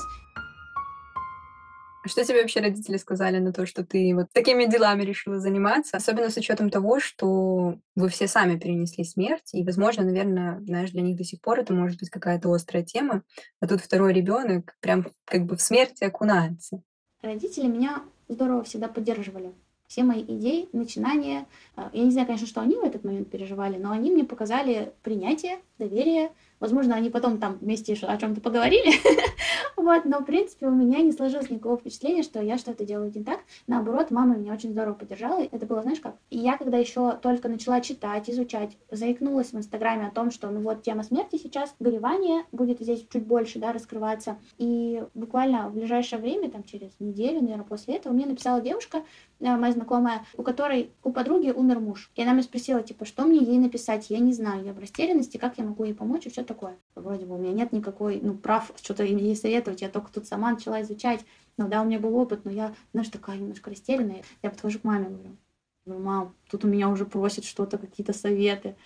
А 2.03 2.09
что 2.09 2.25
тебе 2.25 2.41
вообще 2.41 2.61
родители 2.61 2.97
сказали 2.97 3.39
на 3.39 3.53
то, 3.53 3.67
что 3.67 3.85
ты 3.85 4.15
вот 4.15 4.29
такими 4.33 4.65
делами 4.65 5.03
решила 5.03 5.39
заниматься? 5.39 5.99
Особенно 5.99 6.31
с 6.31 6.37
учетом 6.37 6.71
того, 6.71 6.99
что 6.99 7.77
вы 7.95 8.09
все 8.09 8.27
сами 8.27 8.59
перенесли 8.59 9.05
смерть, 9.05 9.53
и, 9.53 9.63
возможно, 9.65 10.05
наверное, 10.05 10.61
знаешь, 10.61 10.93
для 10.93 11.03
них 11.03 11.17
до 11.19 11.25
сих 11.25 11.43
пор 11.43 11.61
это 11.61 11.75
может 11.75 11.99
быть 11.99 12.09
какая-то 12.09 12.51
острая 12.53 12.85
тема, 12.85 13.23
а 13.61 13.67
тут 13.67 13.83
второй 13.83 14.15
ребенок 14.15 14.77
прям 14.81 15.07
как 15.27 15.45
бы 15.45 15.57
в 15.57 15.63
смерти 15.63 16.05
окунается. 16.05 16.83
Родители 17.21 17.67
меня 17.67 18.03
здорово 18.29 18.65
всегда 18.65 18.89
поддерживали. 18.89 19.53
Все 19.87 20.05
мои 20.05 20.23
идеи, 20.23 20.69
начинания, 20.73 21.47
а, 21.75 21.91
я 21.93 22.05
не 22.05 22.13
знаю, 22.13 22.27
конечно, 22.27 22.47
что 22.47 22.61
они 22.61 22.77
в 22.77 22.85
этот 22.85 23.05
момент 23.05 23.29
переживали, 23.29 23.77
но 23.77 23.91
они 23.91 24.11
мне 24.11 24.25
показали 24.25 24.93
принятие, 25.03 25.59
доверие, 25.81 26.31
Возможно, 26.61 26.95
они 26.95 27.09
потом 27.09 27.39
там 27.39 27.57
вместе 27.61 27.95
о 28.03 28.17
чем-то 28.19 28.43
поговорили. 28.43 28.93
вот, 29.77 30.05
но, 30.05 30.21
в 30.21 30.25
принципе, 30.25 30.67
у 30.67 30.71
меня 30.71 30.99
не 30.99 31.11
сложилось 31.11 31.49
никакого 31.49 31.79
впечатления, 31.79 32.23
что 32.23 32.43
я 32.43 32.59
что-то 32.59 32.85
делаю 32.85 33.11
не 33.15 33.25
так. 33.25 33.41
Наоборот, 33.67 34.11
мама 34.11 34.37
меня 34.37 34.53
очень 34.53 34.73
здорово 34.73 34.93
поддержала. 34.93 35.43
Это 35.43 35.65
было, 35.65 35.81
знаешь 35.81 36.01
как? 36.01 36.17
И 36.29 36.37
я, 36.37 36.59
когда 36.59 36.77
еще 36.77 37.13
только 37.23 37.49
начала 37.49 37.81
читать, 37.81 38.29
изучать, 38.29 38.77
заикнулась 38.91 39.53
в 39.53 39.57
Инстаграме 39.57 40.07
о 40.07 40.11
том, 40.11 40.31
что, 40.31 40.51
ну 40.51 40.61
вот, 40.61 40.83
тема 40.83 41.03
смерти 41.03 41.37
сейчас, 41.43 41.75
горевание 41.81 42.45
будет 42.53 42.79
здесь 42.81 43.07
чуть 43.11 43.25
больше, 43.25 43.59
да, 43.59 43.73
раскрываться. 43.73 44.37
И 44.59 45.03
буквально 45.15 45.71
в 45.71 45.75
ближайшее 45.75 46.21
время, 46.21 46.51
там, 46.51 46.63
через 46.65 46.91
неделю, 47.01 47.41
наверное, 47.41 47.65
после 47.65 47.97
этого, 47.97 48.13
мне 48.13 48.27
написала 48.27 48.61
девушка, 48.61 48.99
э, 49.41 49.57
моя 49.57 49.73
знакомая, 49.73 50.27
у 50.37 50.43
которой 50.43 50.91
у 51.05 51.11
подруги 51.11 51.51
умер 51.51 51.81
муж. 51.81 52.11
И 52.17 52.23
она 52.23 52.33
меня 52.33 52.43
спросила, 52.43 52.83
типа, 52.83 53.07
что 53.07 53.25
мне 53.25 53.39
ей 53.39 53.59
написать? 53.59 54.11
Я 54.11 54.19
не 54.19 54.35
знаю, 54.35 54.63
я 54.63 54.75
в 54.75 54.79
растерянности, 54.79 55.39
как 55.39 55.57
я 55.57 55.65
могу 55.65 55.70
ей 55.79 55.95
помочь, 55.95 56.27
и 56.27 56.31
все 56.31 56.43
такое. 56.45 56.77
Вроде 56.95 57.27
бы 57.27 57.35
у 57.35 57.39
меня 57.39 57.53
нет 57.53 57.73
никакой, 57.73 58.21
ну, 58.21 58.35
прав 58.35 58.73
что-то 58.81 59.05
ей 59.05 59.37
советовать, 59.37 59.83
я 59.83 59.89
только 59.89 60.13
тут 60.13 60.27
сама 60.27 60.51
начала 60.51 60.83
изучать. 60.83 61.25
Ну 61.57 61.69
да, 61.69 61.83
у 61.83 61.85
меня 61.85 61.99
был 61.99 62.17
опыт, 62.17 62.45
но 62.45 62.51
я, 62.51 62.75
знаешь, 62.93 63.09
такая 63.09 63.37
немножко 63.37 63.71
растерянная. 63.71 64.23
Я 64.43 64.51
подхожу 64.51 64.79
к 64.79 64.85
маме, 64.85 65.09
говорю, 65.09 65.37
говорю, 65.85 66.05
мам, 66.05 66.35
тут 66.51 66.65
у 66.65 66.69
меня 66.69 66.89
уже 66.89 67.05
просят 67.05 67.45
что-то, 67.45 67.79
какие-то 67.79 68.13
советы. 68.13 68.77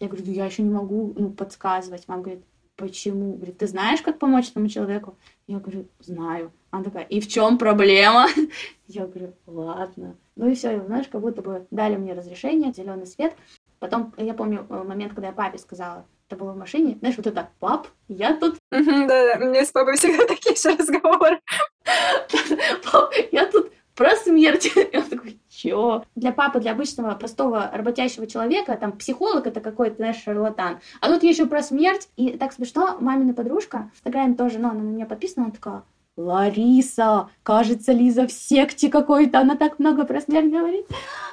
Я 0.00 0.08
говорю, 0.08 0.24
я 0.32 0.46
еще 0.46 0.62
не 0.62 0.70
могу 0.70 1.14
ну, 1.16 1.30
подсказывать. 1.30 2.08
Мама 2.08 2.22
говорит, 2.22 2.44
почему? 2.76 3.34
Говорит, 3.34 3.58
ты 3.58 3.66
знаешь, 3.66 4.02
как 4.02 4.18
помочь 4.18 4.50
этому 4.50 4.68
человеку? 4.68 5.16
Я 5.46 5.58
говорю, 5.58 5.86
знаю. 6.00 6.52
Она 6.70 6.84
такая, 6.84 7.04
и 7.04 7.20
в 7.20 7.28
чем 7.28 7.58
проблема? 7.58 8.26
Я 8.86 9.06
говорю, 9.06 9.34
ладно. 9.46 10.16
Ну 10.36 10.48
и 10.48 10.54
все, 10.54 10.82
знаешь, 10.84 11.08
как 11.08 11.20
будто 11.20 11.42
бы 11.42 11.66
дали 11.70 11.96
мне 11.96 12.14
разрешение, 12.14 12.72
зеленый 12.72 13.06
свет. 13.06 13.36
Потом, 13.78 14.14
я 14.16 14.32
помню 14.32 14.66
э, 14.68 14.82
момент, 14.84 15.12
когда 15.12 15.28
я 15.28 15.32
папе 15.32 15.58
сказала, 15.58 16.06
было 16.36 16.52
в 16.52 16.56
машине, 16.56 16.96
знаешь, 17.00 17.16
вот 17.16 17.26
это, 17.26 17.48
пап, 17.60 17.88
я 18.08 18.34
тут... 18.34 18.56
Да-да, 18.70 19.38
у 19.40 19.48
меня 19.48 19.64
с 19.64 19.70
папой 19.70 19.96
всегда 19.96 20.26
такие 20.28 20.56
же 20.56 20.76
разговоры. 20.76 21.40
Пап, 22.92 23.12
я 23.30 23.46
тут 23.46 23.72
про 23.94 24.16
смерть. 24.16 24.70
И 24.92 24.96
он 24.96 25.04
такой, 25.04 25.40
чё? 25.48 26.04
Для 26.14 26.32
папы, 26.32 26.60
для 26.60 26.72
обычного 26.72 27.14
простого 27.14 27.70
работящего 27.72 28.26
человека, 28.26 28.76
там, 28.76 28.92
психолог 28.92 29.46
это 29.46 29.60
какой-то, 29.60 29.96
знаешь, 29.96 30.22
шарлатан. 30.22 30.80
А 31.00 31.08
тут 31.08 31.22
еще 31.22 31.46
про 31.46 31.62
смерть. 31.62 32.08
И 32.16 32.36
так 32.36 32.52
смешно, 32.52 32.96
мамина 33.00 33.34
подружка, 33.34 33.90
в 33.92 33.96
Инстаграме 33.96 34.34
тоже, 34.34 34.58
ну, 34.58 34.70
она 34.70 34.80
на 34.80 34.88
меня 34.88 35.06
подписана, 35.06 35.46
она 35.46 35.54
такая, 35.54 35.82
Лариса, 36.16 37.30
кажется, 37.42 37.92
Лиза 37.92 38.26
в 38.26 38.32
секте 38.32 38.90
какой-то, 38.90 39.40
она 39.40 39.56
так 39.56 39.78
много 39.78 40.04
про 40.04 40.20
смерть 40.20 40.50
говорит. 40.50 40.86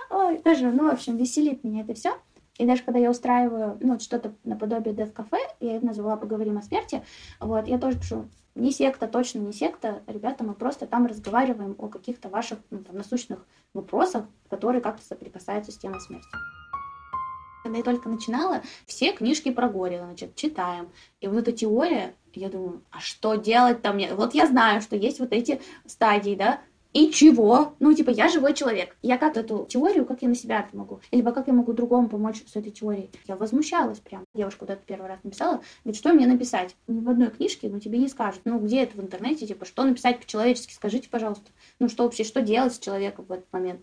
Ой, 0.09 0.37
тоже, 0.37 0.71
ну, 0.71 0.89
в 0.89 0.93
общем, 0.93 1.17
веселит 1.17 1.63
меня 1.63 1.81
это 1.81 1.93
все. 1.93 2.13
И 2.59 2.65
даже 2.65 2.83
когда 2.83 2.99
я 2.99 3.09
устраиваю, 3.09 3.77
ну, 3.79 3.93
вот 3.93 4.01
что-то 4.01 4.33
наподобие 4.43 4.93
Death 4.93 5.13
Cafe, 5.13 5.39
я 5.61 5.77
это 5.77 5.85
назвала 5.85 6.17
«Поговорим 6.17 6.57
о 6.57 6.61
смерти», 6.61 7.01
вот, 7.39 7.67
я 7.67 7.79
тоже 7.79 7.97
пишу, 7.97 8.25
не 8.53 8.71
секта, 8.71 9.07
точно 9.07 9.39
не 9.39 9.53
секта, 9.53 10.03
ребята, 10.07 10.43
мы 10.43 10.53
просто 10.53 10.85
там 10.85 11.05
разговариваем 11.05 11.75
о 11.77 11.87
каких-то 11.87 12.27
ваших 12.27 12.59
ну, 12.69 12.79
там, 12.79 12.97
насущных 12.97 13.45
вопросах, 13.73 14.25
которые 14.49 14.81
как-то 14.81 15.01
соприкасаются 15.05 15.71
с 15.71 15.77
темой 15.77 16.01
смерти. 16.01 16.27
Когда 17.63 17.77
я 17.77 17.83
только 17.83 18.09
начинала, 18.09 18.61
все 18.85 19.13
книжки 19.13 19.51
про 19.51 19.69
горе, 19.69 19.99
значит, 20.03 20.35
читаем. 20.35 20.89
И 21.21 21.27
вот 21.27 21.37
эта 21.37 21.53
теория, 21.53 22.13
я 22.33 22.49
думаю, 22.49 22.81
а 22.91 22.99
что 22.99 23.35
делать 23.35 23.81
там? 23.81 23.99
Вот 24.15 24.33
я 24.33 24.47
знаю, 24.47 24.81
что 24.81 24.97
есть 24.97 25.21
вот 25.21 25.31
эти 25.31 25.61
стадии, 25.85 26.35
да, 26.35 26.59
и 26.91 27.11
чего? 27.11 27.75
Ну, 27.79 27.93
типа, 27.93 28.09
я 28.09 28.29
живой 28.29 28.55
человек. 28.55 28.97
Я 29.03 29.19
как 29.19 29.37
эту 29.37 29.67
теорию, 29.69 30.05
как 30.05 30.23
я 30.23 30.27
на 30.27 30.35
себя 30.35 30.61
это 30.61 30.75
могу? 30.75 31.01
Либо 31.11 31.31
как 31.31 31.45
я 31.45 31.53
могу 31.53 31.73
другому 31.73 32.09
помочь 32.09 32.43
с 32.47 32.55
этой 32.55 32.71
теорией? 32.71 33.11
Я 33.27 33.35
возмущалась 33.35 33.99
прям. 33.99 34.23
Девушка 34.33 34.61
куда-то 34.61 34.81
первый 34.85 35.07
раз 35.07 35.19
написала, 35.23 35.61
говорит, 35.83 35.99
что 35.99 36.13
мне 36.13 36.25
написать? 36.25 36.75
Ни 36.87 36.99
в 36.99 37.09
одной 37.09 37.29
книжке, 37.29 37.69
ну, 37.69 37.79
тебе 37.79 37.99
не 37.99 38.07
скажут. 38.07 38.41
Ну, 38.45 38.59
где 38.59 38.83
это 38.83 38.97
в 38.97 39.01
интернете? 39.01 39.45
Типа, 39.45 39.65
что 39.65 39.83
написать 39.83 40.19
по-человечески? 40.19 40.73
Скажите, 40.73 41.09
пожалуйста. 41.09 41.51
Ну, 41.79 41.89
что 41.89 42.03
вообще, 42.03 42.23
что 42.23 42.41
делать 42.41 42.73
с 42.73 42.79
человеком 42.79 43.25
в 43.25 43.31
этот 43.31 43.51
момент? 43.53 43.81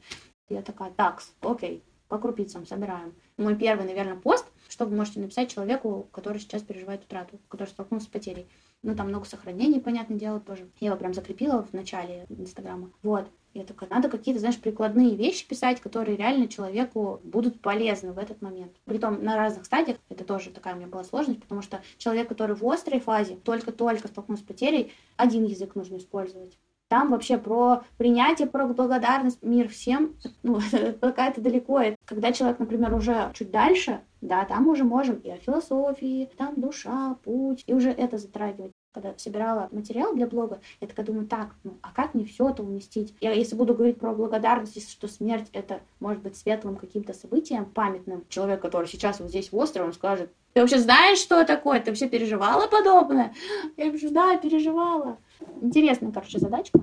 Я 0.48 0.62
такая, 0.62 0.90
такс, 0.90 1.32
окей, 1.42 1.84
по 2.08 2.18
крупицам 2.18 2.66
собираем. 2.66 3.14
Мой 3.36 3.54
первый, 3.56 3.86
наверное, 3.86 4.16
пост, 4.16 4.46
что 4.68 4.84
вы 4.84 4.96
можете 4.96 5.20
написать 5.20 5.52
человеку, 5.52 6.08
который 6.12 6.40
сейчас 6.40 6.62
переживает 6.62 7.04
утрату, 7.04 7.38
который 7.48 7.68
столкнулся 7.68 8.06
с 8.06 8.08
потерей. 8.08 8.48
Ну, 8.86 8.94
там 8.94 9.08
много 9.08 9.26
сохранений, 9.26 9.80
понятное 9.80 10.16
дело, 10.16 10.38
тоже. 10.38 10.68
Я 10.78 10.88
его 10.90 10.96
прям 10.96 11.12
закрепила 11.12 11.64
в 11.64 11.72
начале 11.72 12.24
Инстаграма. 12.28 12.92
Вот. 13.02 13.28
Я 13.52 13.64
такая, 13.64 13.90
надо 13.90 14.08
какие-то, 14.08 14.38
знаешь, 14.38 14.60
прикладные 14.60 15.16
вещи 15.16 15.48
писать, 15.48 15.80
которые 15.80 16.16
реально 16.16 16.46
человеку 16.46 17.20
будут 17.24 17.60
полезны 17.60 18.12
в 18.12 18.18
этот 18.18 18.42
момент. 18.42 18.70
Притом 18.84 19.24
на 19.24 19.36
разных 19.36 19.64
стадиях, 19.64 19.98
это 20.08 20.22
тоже 20.22 20.50
такая 20.50 20.74
у 20.74 20.76
меня 20.76 20.86
была 20.86 21.02
сложность, 21.02 21.40
потому 21.40 21.62
что 21.62 21.82
человек, 21.98 22.28
который 22.28 22.54
в 22.54 22.64
острой 22.64 23.00
фазе, 23.00 23.34
только-только 23.34 24.06
столкнулся 24.06 24.44
с 24.44 24.46
потерей, 24.46 24.92
один 25.16 25.46
язык 25.46 25.74
нужно 25.74 25.96
использовать. 25.96 26.56
Там 26.88 27.10
вообще 27.10 27.38
про 27.38 27.82
принятие, 27.96 28.46
про 28.46 28.66
благодарность, 28.68 29.42
мир 29.42 29.68
всем, 29.68 30.14
ну, 30.44 30.60
какая-то 31.00 31.40
далеко. 31.40 31.82
Когда 32.04 32.32
человек, 32.32 32.60
например, 32.60 32.94
уже 32.94 33.32
чуть 33.34 33.50
дальше, 33.50 34.00
да, 34.20 34.44
там 34.44 34.68
уже 34.68 34.84
можем 34.84 35.16
и 35.16 35.30
о 35.30 35.36
философии, 35.36 36.30
там 36.36 36.60
душа, 36.60 37.16
путь, 37.24 37.64
и 37.66 37.74
уже 37.74 37.90
это 37.90 38.18
затрагивать. 38.18 38.72
Когда 38.96 39.12
собирала 39.18 39.68
материал 39.72 40.14
для 40.14 40.26
блога, 40.26 40.58
я 40.80 40.88
такая 40.88 41.04
думаю, 41.04 41.26
так, 41.26 41.54
ну 41.64 41.76
а 41.82 41.92
как 41.92 42.14
мне 42.14 42.24
все 42.24 42.48
это 42.48 42.62
уместить? 42.62 43.14
Я 43.20 43.32
если 43.32 43.54
буду 43.54 43.74
говорить 43.74 43.98
про 43.98 44.14
благодарность, 44.14 44.90
что 44.90 45.06
смерть 45.06 45.50
это 45.52 45.80
может 46.00 46.22
быть 46.22 46.34
светлым 46.34 46.76
каким-то 46.76 47.12
событием, 47.12 47.66
памятным, 47.66 48.24
человек, 48.30 48.62
который 48.62 48.86
сейчас 48.86 49.20
вот 49.20 49.28
здесь 49.28 49.52
в 49.52 49.56
острове, 49.58 49.84
он 49.84 49.92
скажет, 49.92 50.30
ты 50.54 50.62
вообще 50.62 50.78
знаешь, 50.78 51.18
что 51.18 51.44
такое? 51.44 51.78
Ты 51.80 51.90
вообще 51.90 52.08
переживала 52.08 52.68
подобное? 52.68 53.34
Я 53.76 53.90
говорю, 53.90 54.10
да, 54.12 54.38
переживала. 54.38 55.18
Интересная, 55.60 56.10
короче, 56.10 56.38
задачка. 56.38 56.80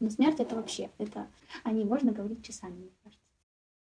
Но 0.00 0.08
смерть 0.08 0.40
это 0.40 0.56
вообще, 0.56 0.88
это 0.96 1.26
о 1.62 1.72
ней 1.72 1.84
можно 1.84 2.10
говорить 2.10 2.42
часами, 2.42 2.72
мне 2.72 2.90
кажется. 3.04 3.22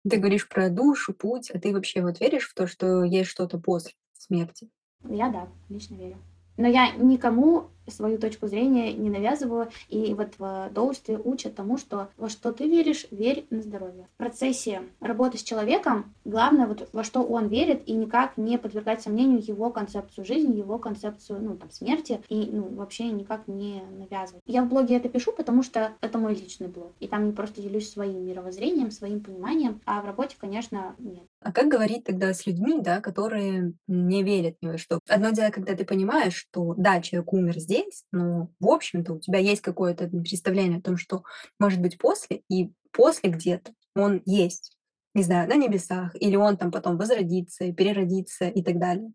Ты 0.08 0.18
говоришь 0.18 0.48
про 0.48 0.70
душу, 0.70 1.16
путь, 1.16 1.50
а 1.50 1.60
ты 1.60 1.74
вообще 1.74 2.04
вот 2.04 2.20
веришь 2.20 2.48
в 2.48 2.54
то, 2.54 2.68
что 2.68 3.04
есть 3.04 3.32
что-то 3.32 3.58
после 3.58 3.94
смерти? 4.14 4.70
Я 5.10 5.30
да, 5.30 5.48
лично 5.70 5.96
верю. 5.96 6.18
Но 6.58 6.68
я 6.68 6.92
никому 6.92 7.70
свою 7.88 8.18
точку 8.18 8.48
зрения 8.48 8.94
не 8.94 9.10
навязываю. 9.10 9.70
И 9.90 10.14
вот 10.14 10.34
в 10.38 10.70
доульстве 10.74 11.20
учат 11.24 11.56
тому, 11.56 11.78
что 11.78 12.10
во 12.18 12.30
что 12.30 12.52
ты 12.52 12.68
веришь, 12.68 13.08
верь 13.12 13.46
на 13.50 13.62
здоровье. 13.62 14.08
В 14.16 14.18
процессе 14.18 14.82
работы 15.00 15.38
с 15.38 15.44
человеком 15.44 16.14
главное 16.24 16.68
вот 16.68 16.90
во 16.92 17.04
что 17.04 17.22
он 17.22 17.48
верит 17.48 17.84
и 17.88 17.94
никак 17.94 18.38
не 18.38 18.58
подвергать 18.58 19.02
сомнению 19.02 19.46
его 19.46 19.70
концепцию 19.70 20.26
жизни, 20.26 20.58
его 20.58 20.78
концепцию 20.80 21.42
ну, 21.42 21.56
там, 21.56 21.72
смерти 21.72 22.22
и 22.30 22.50
ну, 22.52 22.64
вообще 22.76 23.06
никак 23.06 23.48
не 23.48 23.82
навязывать. 23.98 24.42
Я 24.46 24.64
в 24.64 24.70
блоге 24.70 24.96
это 24.96 25.10
пишу, 25.10 25.32
потому 25.32 25.64
что 25.64 25.94
это 26.02 26.18
мой 26.18 26.34
личный 26.34 26.68
блог. 26.68 26.94
И 27.00 27.08
там 27.08 27.26
не 27.26 27.32
просто 27.32 27.62
делюсь 27.62 27.90
своим 27.90 28.26
мировоззрением, 28.26 28.92
своим 28.92 29.22
пониманием, 29.22 29.82
а 29.86 30.02
в 30.02 30.06
работе, 30.06 30.36
конечно, 30.40 30.96
нет. 31.00 31.24
А 31.42 31.52
как 31.52 31.68
говорить 31.68 32.04
тогда 32.04 32.34
с 32.34 32.46
людьми, 32.48 32.80
да, 32.80 33.02
которые 33.02 33.74
не 33.88 34.24
верят 34.24 34.56
ни 34.62 34.68
во 34.68 34.78
что? 34.78 35.00
Одно 35.08 35.30
дело, 35.30 35.52
когда 35.52 35.76
ты 35.76 35.86
понимаешь, 35.86 36.34
что 36.34 36.74
да, 36.76 37.02
человек 37.02 37.32
умер 37.34 37.60
здесь, 37.60 37.75
здесь, 37.76 38.04
но, 38.12 38.50
в 38.60 38.68
общем-то, 38.68 39.14
у 39.14 39.20
тебя 39.20 39.40
есть 39.40 39.62
какое-то 39.62 40.08
представление 40.08 40.80
о 40.80 40.82
том, 40.82 40.98
что 40.98 41.24
может 41.60 41.82
быть 41.82 41.98
после, 41.98 42.42
и 42.50 42.72
после 42.92 43.30
где-то 43.30 43.74
он 43.96 44.22
есть, 44.26 44.78
не 45.14 45.24
знаю, 45.24 45.48
на 45.50 45.56
небесах, 45.56 46.16
или 46.20 46.36
он 46.36 46.58
там 46.58 46.72
потом 46.72 46.98
возродится, 46.98 47.72
переродится 47.72 48.48
и 48.48 48.64
так 48.64 48.80
далее. 48.80 49.12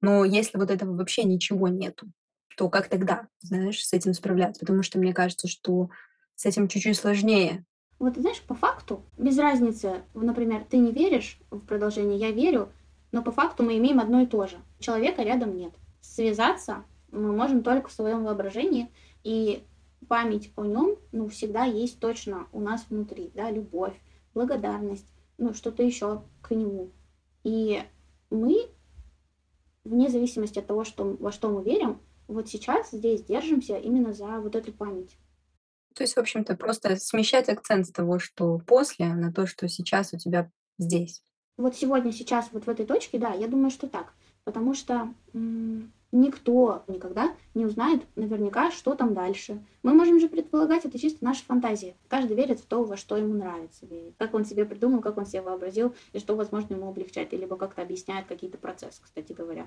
Но 0.00 0.24
если 0.24 0.58
вот 0.58 0.70
этого 0.70 0.96
вообще 0.96 1.24
ничего 1.24 1.68
нету, 1.68 2.08
то 2.56 2.68
как 2.68 2.88
тогда, 2.88 3.28
знаешь, 3.40 3.84
с 3.84 3.92
этим 3.92 4.14
справляться? 4.14 4.60
Потому 4.60 4.82
что 4.82 4.98
мне 4.98 5.12
кажется, 5.12 5.48
что 5.48 5.90
с 6.34 6.46
этим 6.46 6.68
чуть-чуть 6.68 6.96
сложнее. 6.96 7.64
Вот, 7.98 8.16
знаешь, 8.16 8.40
по 8.42 8.54
факту, 8.54 9.04
без 9.16 9.38
разницы, 9.38 10.02
например, 10.14 10.64
ты 10.68 10.78
не 10.78 10.92
веришь 10.92 11.38
в 11.50 11.60
продолжение, 11.60 12.18
я 12.18 12.30
верю, 12.30 12.70
но 13.12 13.22
по 13.22 13.32
факту 13.32 13.62
мы 13.62 13.78
имеем 13.78 14.00
одно 14.00 14.20
и 14.22 14.26
то 14.26 14.46
же. 14.46 14.56
Человека 14.78 15.22
рядом 15.22 15.56
нет. 15.56 15.72
Связаться 16.00 16.84
мы 17.10 17.32
можем 17.32 17.62
только 17.62 17.88
в 17.88 17.92
своем 17.92 18.24
воображении, 18.24 18.90
и 19.24 19.64
память 20.08 20.52
о 20.56 20.64
нем, 20.64 20.96
ну, 21.12 21.28
всегда 21.28 21.64
есть 21.64 21.98
точно 22.00 22.46
у 22.52 22.60
нас 22.60 22.84
внутри, 22.88 23.30
да, 23.34 23.50
любовь, 23.50 23.94
благодарность, 24.34 25.06
ну, 25.38 25.54
что-то 25.54 25.82
еще 25.82 26.22
к 26.42 26.54
нему. 26.54 26.90
И 27.42 27.82
мы, 28.30 28.68
вне 29.84 30.08
зависимости 30.08 30.58
от 30.58 30.66
того, 30.66 30.84
что, 30.84 31.16
во 31.18 31.32
что 31.32 31.50
мы 31.50 31.62
верим, 31.64 32.00
вот 32.28 32.48
сейчас 32.48 32.90
здесь 32.90 33.22
держимся 33.24 33.76
именно 33.76 34.12
за 34.12 34.26
вот 34.40 34.56
эту 34.56 34.72
память. 34.72 35.16
То 35.94 36.02
есть, 36.02 36.14
в 36.14 36.20
общем-то, 36.20 36.56
просто 36.56 36.96
смещать 36.96 37.48
акцент 37.48 37.86
с 37.86 37.90
того, 37.90 38.18
что 38.18 38.58
после, 38.66 39.14
на 39.14 39.32
то, 39.32 39.46
что 39.46 39.66
сейчас 39.68 40.12
у 40.12 40.18
тебя 40.18 40.50
здесь. 40.78 41.22
Вот 41.56 41.74
сегодня, 41.74 42.12
сейчас, 42.12 42.50
вот 42.52 42.66
в 42.66 42.68
этой 42.68 42.84
точке, 42.84 43.18
да, 43.18 43.32
я 43.32 43.48
думаю, 43.48 43.70
что 43.70 43.88
так. 43.88 44.12
Потому 44.44 44.74
что 44.74 45.08
никто 46.12 46.84
никогда 46.88 47.34
не 47.54 47.66
узнает 47.66 48.02
наверняка, 48.16 48.70
что 48.70 48.94
там 48.94 49.14
дальше. 49.14 49.62
Мы 49.82 49.94
можем 49.94 50.20
же 50.20 50.28
предполагать, 50.28 50.84
это 50.84 50.98
чисто 50.98 51.24
наша 51.24 51.44
фантазия. 51.44 51.94
Каждый 52.08 52.36
верит 52.36 52.60
в 52.60 52.66
то, 52.66 52.84
во 52.84 52.96
что 52.96 53.16
ему 53.16 53.34
нравится 53.34 53.86
верить. 53.86 54.14
Как 54.18 54.34
он 54.34 54.44
себе 54.44 54.64
придумал, 54.64 55.00
как 55.00 55.18
он 55.18 55.26
себе 55.26 55.42
вообразил, 55.42 55.94
и 56.12 56.18
что, 56.18 56.36
возможно, 56.36 56.74
ему 56.74 56.88
облегчает, 56.88 57.32
либо 57.32 57.56
как-то 57.56 57.82
объясняет 57.82 58.26
какие-то 58.26 58.58
процессы, 58.58 59.00
кстати 59.02 59.32
говоря. 59.32 59.66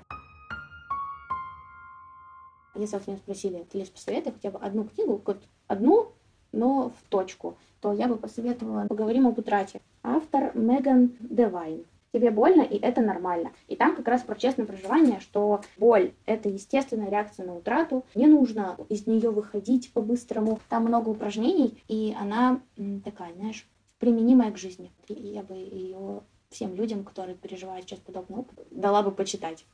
Если 2.74 2.96
вас 2.96 3.06
меня 3.06 3.18
спросили, 3.18 3.66
лишь 3.72 3.90
посоветуй 3.90 4.32
хотя 4.32 4.50
бы 4.50 4.58
одну 4.58 4.84
книгу, 4.84 5.20
вот 5.24 5.42
одну, 5.66 6.12
но 6.52 6.90
в 6.90 7.08
точку, 7.08 7.58
то 7.80 7.92
я 7.92 8.08
бы 8.08 8.16
посоветовала 8.16 8.86
«Поговорим 8.86 9.26
об 9.26 9.38
утрате». 9.38 9.80
Автор 10.02 10.56
Меган 10.56 11.16
Девайн 11.20 11.84
тебе 12.12 12.30
больно, 12.30 12.62
и 12.62 12.78
это 12.78 13.00
нормально. 13.00 13.52
И 13.68 13.76
там 13.76 13.96
как 13.96 14.08
раз 14.08 14.22
про 14.22 14.34
честное 14.34 14.66
проживание, 14.66 15.20
что 15.20 15.60
боль— 15.78 16.12
это 16.26 16.48
естественная 16.48 17.10
реакция 17.10 17.46
на 17.46 17.54
утрату, 17.54 18.04
не 18.14 18.26
нужно 18.26 18.76
из 18.88 19.06
нее 19.06 19.30
выходить 19.30 19.92
по-быстрому. 19.92 20.60
Там 20.68 20.84
много 20.84 21.08
упражнений, 21.10 21.82
и 21.88 22.14
она 22.18 22.60
такая, 23.04 23.34
знаешь, 23.34 23.66
применимая 23.98 24.50
к 24.50 24.58
жизни. 24.58 24.90
И 25.08 25.14
я 25.14 25.42
бы 25.42 25.54
ее 25.54 26.22
всем 26.50 26.74
людям, 26.74 27.04
которые 27.04 27.36
переживают 27.36 27.86
сейчас 27.86 28.00
подобный 28.00 28.38
опыт, 28.38 28.66
дала 28.70 29.02
бы 29.02 29.12
почитать. 29.12 29.64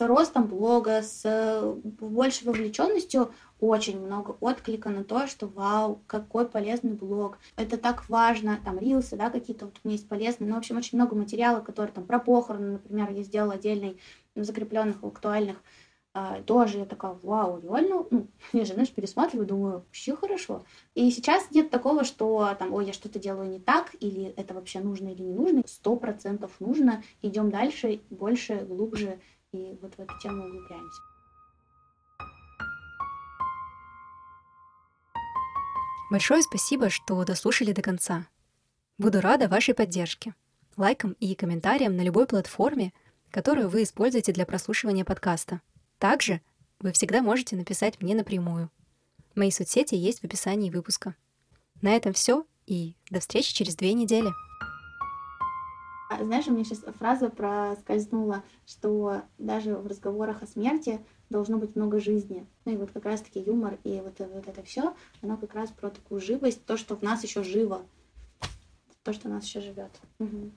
С 0.00 0.06
ростом 0.06 0.46
блога, 0.46 1.02
с 1.02 1.22
э, 1.24 1.74
большей 1.84 2.46
вовлеченностью 2.46 3.34
очень 3.60 4.00
много 4.00 4.34
отклика 4.40 4.88
на 4.88 5.04
то, 5.04 5.26
что 5.26 5.46
вау, 5.46 6.00
какой 6.06 6.48
полезный 6.48 6.94
блог. 6.94 7.38
Это 7.56 7.76
так 7.76 8.08
важно. 8.08 8.58
Там 8.64 8.78
рилсы, 8.78 9.16
да, 9.16 9.28
какие-то 9.28 9.66
вот 9.66 9.74
у 9.84 9.88
меня 9.88 9.96
есть 9.96 10.08
полезные. 10.08 10.48
Ну, 10.48 10.54
в 10.54 10.58
общем, 10.58 10.78
очень 10.78 10.96
много 10.96 11.14
материала, 11.14 11.60
которые 11.60 11.92
там 11.92 12.06
про 12.06 12.18
похороны, 12.18 12.72
например, 12.72 13.10
я 13.10 13.22
сделала 13.22 13.54
отдельный, 13.54 14.00
закрепленных, 14.34 15.04
актуальных. 15.04 15.58
А, 16.14 16.40
тоже 16.42 16.78
я 16.78 16.86
такая, 16.86 17.18
вау, 17.22 17.60
реально, 17.60 18.06
ну, 18.10 18.26
я 18.54 18.64
же, 18.64 18.72
знаешь, 18.72 18.90
пересматриваю, 18.90 19.46
думаю, 19.46 19.74
вообще 19.74 20.16
хорошо. 20.16 20.64
И 20.94 21.10
сейчас 21.10 21.50
нет 21.50 21.68
такого, 21.68 22.04
что 22.04 22.56
там, 22.58 22.72
ой, 22.72 22.86
я 22.86 22.94
что-то 22.94 23.18
делаю 23.18 23.50
не 23.50 23.60
так, 23.60 23.94
или 24.00 24.32
это 24.36 24.54
вообще 24.54 24.80
нужно 24.80 25.08
или 25.08 25.22
не 25.22 25.34
нужно. 25.34 25.62
Сто 25.66 25.94
процентов 25.96 26.52
нужно. 26.58 27.02
Идем 27.20 27.50
дальше, 27.50 28.00
больше, 28.08 28.64
глубже, 28.66 29.20
и 29.52 29.76
вот 29.82 29.94
в 29.94 30.00
эту 30.00 30.18
тему 30.18 30.44
углубляемся. 30.44 31.00
Большое 36.10 36.42
спасибо, 36.42 36.90
что 36.90 37.24
дослушали 37.24 37.72
до 37.72 37.82
конца. 37.82 38.26
Буду 38.98 39.20
рада 39.20 39.48
вашей 39.48 39.74
поддержке, 39.74 40.34
лайкам 40.76 41.12
и 41.20 41.34
комментариям 41.34 41.96
на 41.96 42.02
любой 42.02 42.26
платформе, 42.26 42.92
которую 43.30 43.68
вы 43.68 43.84
используете 43.84 44.32
для 44.32 44.44
прослушивания 44.44 45.04
подкаста. 45.04 45.60
Также 45.98 46.40
вы 46.80 46.92
всегда 46.92 47.22
можете 47.22 47.56
написать 47.56 48.00
мне 48.00 48.14
напрямую. 48.14 48.70
Мои 49.36 49.50
соцсети 49.50 49.94
есть 49.94 50.20
в 50.20 50.24
описании 50.24 50.70
выпуска. 50.70 51.14
На 51.80 51.94
этом 51.94 52.12
все, 52.12 52.44
и 52.66 52.96
до 53.10 53.20
встречи 53.20 53.54
через 53.54 53.76
две 53.76 53.92
недели. 53.94 54.30
А, 56.10 56.24
знаешь, 56.24 56.48
у 56.48 56.50
меня 56.50 56.64
сейчас 56.64 56.80
фраза 56.98 57.28
проскользнула, 57.30 58.42
что 58.66 59.22
даже 59.38 59.76
в 59.76 59.86
разговорах 59.86 60.42
о 60.42 60.46
смерти 60.48 60.98
должно 61.30 61.56
быть 61.56 61.76
много 61.76 62.00
жизни. 62.00 62.48
Ну 62.64 62.72
и 62.72 62.76
вот 62.76 62.90
как 62.90 63.04
раз-таки 63.04 63.38
юмор 63.38 63.78
и 63.84 64.00
вот, 64.00 64.18
вот 64.18 64.48
это 64.48 64.60
все, 64.64 64.92
оно 65.22 65.36
как 65.36 65.54
раз 65.54 65.70
про 65.70 65.88
такую 65.88 66.20
живость, 66.20 66.64
то, 66.66 66.76
что 66.76 66.96
в 66.96 67.02
нас 67.02 67.22
еще 67.22 67.44
живо, 67.44 67.82
то, 69.04 69.12
что 69.12 69.28
нас 69.28 69.44
еще 69.44 69.60
живет. 69.60 69.92
Угу. 70.18 70.50